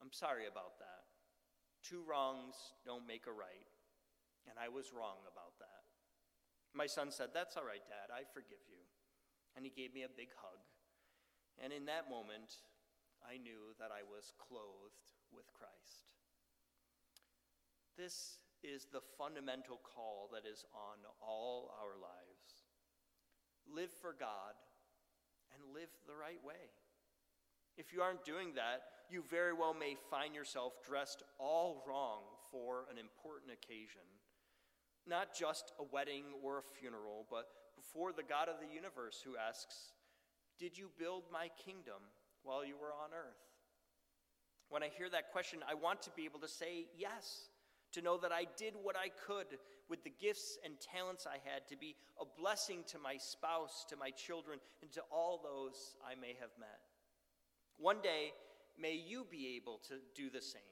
I'm 0.00 0.12
sorry 0.12 0.46
about 0.46 0.78
that. 0.78 1.08
Two 1.82 2.02
wrongs 2.02 2.54
don't 2.84 3.06
make 3.06 3.26
a 3.26 3.34
right, 3.34 3.68
and 4.50 4.58
I 4.58 4.68
was 4.68 4.92
wrong 4.94 5.22
about 5.26 5.58
that. 5.58 5.86
My 6.74 6.86
son 6.86 7.10
said, 7.10 7.30
That's 7.32 7.56
all 7.56 7.66
right, 7.66 7.82
Dad, 7.88 8.12
I 8.12 8.22
forgive 8.34 8.62
you. 8.68 8.82
And 9.56 9.64
he 9.64 9.72
gave 9.74 9.94
me 9.94 10.02
a 10.04 10.12
big 10.12 10.30
hug. 10.38 10.60
And 11.58 11.72
in 11.72 11.86
that 11.86 12.10
moment, 12.10 12.62
I 13.26 13.38
knew 13.38 13.74
that 13.82 13.90
I 13.90 14.06
was 14.06 14.30
clothed 14.38 15.10
with 15.34 15.50
Christ. 15.54 16.06
This 17.98 18.38
is 18.62 18.86
the 18.92 19.02
fundamental 19.18 19.80
call 19.82 20.30
that 20.32 20.46
is 20.46 20.64
on 20.70 21.02
all 21.18 21.74
our 21.82 21.98
lives. 21.98 22.62
Live 23.66 23.90
for 23.90 24.14
God 24.14 24.54
and 25.54 25.74
live 25.74 25.90
the 26.06 26.14
right 26.14 26.38
way. 26.46 26.70
If 27.76 27.92
you 27.92 28.02
aren't 28.02 28.24
doing 28.24 28.54
that, 28.54 28.97
you 29.10 29.22
very 29.30 29.52
well 29.52 29.74
may 29.74 29.96
find 30.10 30.34
yourself 30.34 30.74
dressed 30.86 31.22
all 31.38 31.84
wrong 31.86 32.22
for 32.50 32.84
an 32.90 32.98
important 32.98 33.52
occasion. 33.52 34.04
Not 35.06 35.34
just 35.34 35.72
a 35.78 35.84
wedding 35.84 36.24
or 36.42 36.58
a 36.58 36.62
funeral, 36.78 37.26
but 37.30 37.48
before 37.76 38.12
the 38.12 38.22
God 38.22 38.48
of 38.48 38.60
the 38.60 38.74
universe 38.74 39.22
who 39.24 39.36
asks, 39.36 39.92
Did 40.58 40.76
you 40.76 40.90
build 40.98 41.24
my 41.32 41.48
kingdom 41.64 42.02
while 42.42 42.64
you 42.64 42.76
were 42.76 42.92
on 42.92 43.10
earth? 43.14 43.48
When 44.68 44.82
I 44.82 44.88
hear 44.88 45.08
that 45.10 45.32
question, 45.32 45.60
I 45.68 45.74
want 45.74 46.02
to 46.02 46.10
be 46.10 46.24
able 46.24 46.40
to 46.40 46.48
say 46.48 46.86
yes. 46.96 47.48
to 47.92 48.02
know 48.02 48.18
that 48.18 48.32
I 48.32 48.44
did 48.58 48.74
what 48.82 48.96
I 48.96 49.08
could 49.08 49.58
with 49.88 50.04
the 50.04 50.12
gifts 50.20 50.58
and 50.62 50.74
talents 50.78 51.26
I 51.26 51.38
had 51.48 51.66
to 51.68 51.76
be 51.76 51.96
a 52.20 52.24
blessing 52.38 52.84
to 52.88 52.98
my 52.98 53.16
spouse, 53.16 53.86
to 53.88 53.96
my 53.96 54.10
children, 54.10 54.58
and 54.82 54.92
to 54.92 55.02
all 55.10 55.40
those 55.42 55.96
I 56.04 56.14
may 56.20 56.36
have 56.38 56.52
met. 56.60 56.80
One 57.78 58.02
day, 58.02 58.32
may 58.80 58.94
you 58.94 59.26
be 59.30 59.56
able 59.56 59.80
to 59.88 59.94
do 60.14 60.30
the 60.30 60.40
same, 60.40 60.62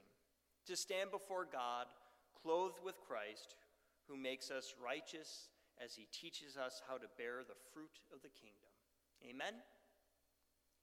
to 0.66 0.76
stand 0.76 1.10
before 1.10 1.46
God, 1.50 1.86
clothed 2.42 2.78
with 2.84 3.00
Christ, 3.06 3.56
who 4.08 4.16
makes 4.16 4.50
us 4.50 4.74
righteous 4.82 5.48
as 5.82 5.94
he 5.94 6.06
teaches 6.12 6.56
us 6.56 6.82
how 6.88 6.96
to 6.96 7.06
bear 7.18 7.42
the 7.46 7.54
fruit 7.72 8.00
of 8.12 8.22
the 8.22 8.28
kingdom. 8.28 8.70
Amen. 9.28 9.54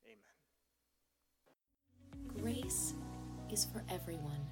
Amen. 0.06 0.34
Grace 2.42 2.94
is 3.52 3.66
for 3.66 3.84
everyone. 3.90 4.46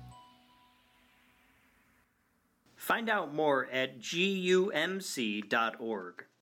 Find 2.75 3.09
out 3.09 3.33
more 3.33 3.67
at 3.71 3.99
gumc.org. 3.99 4.65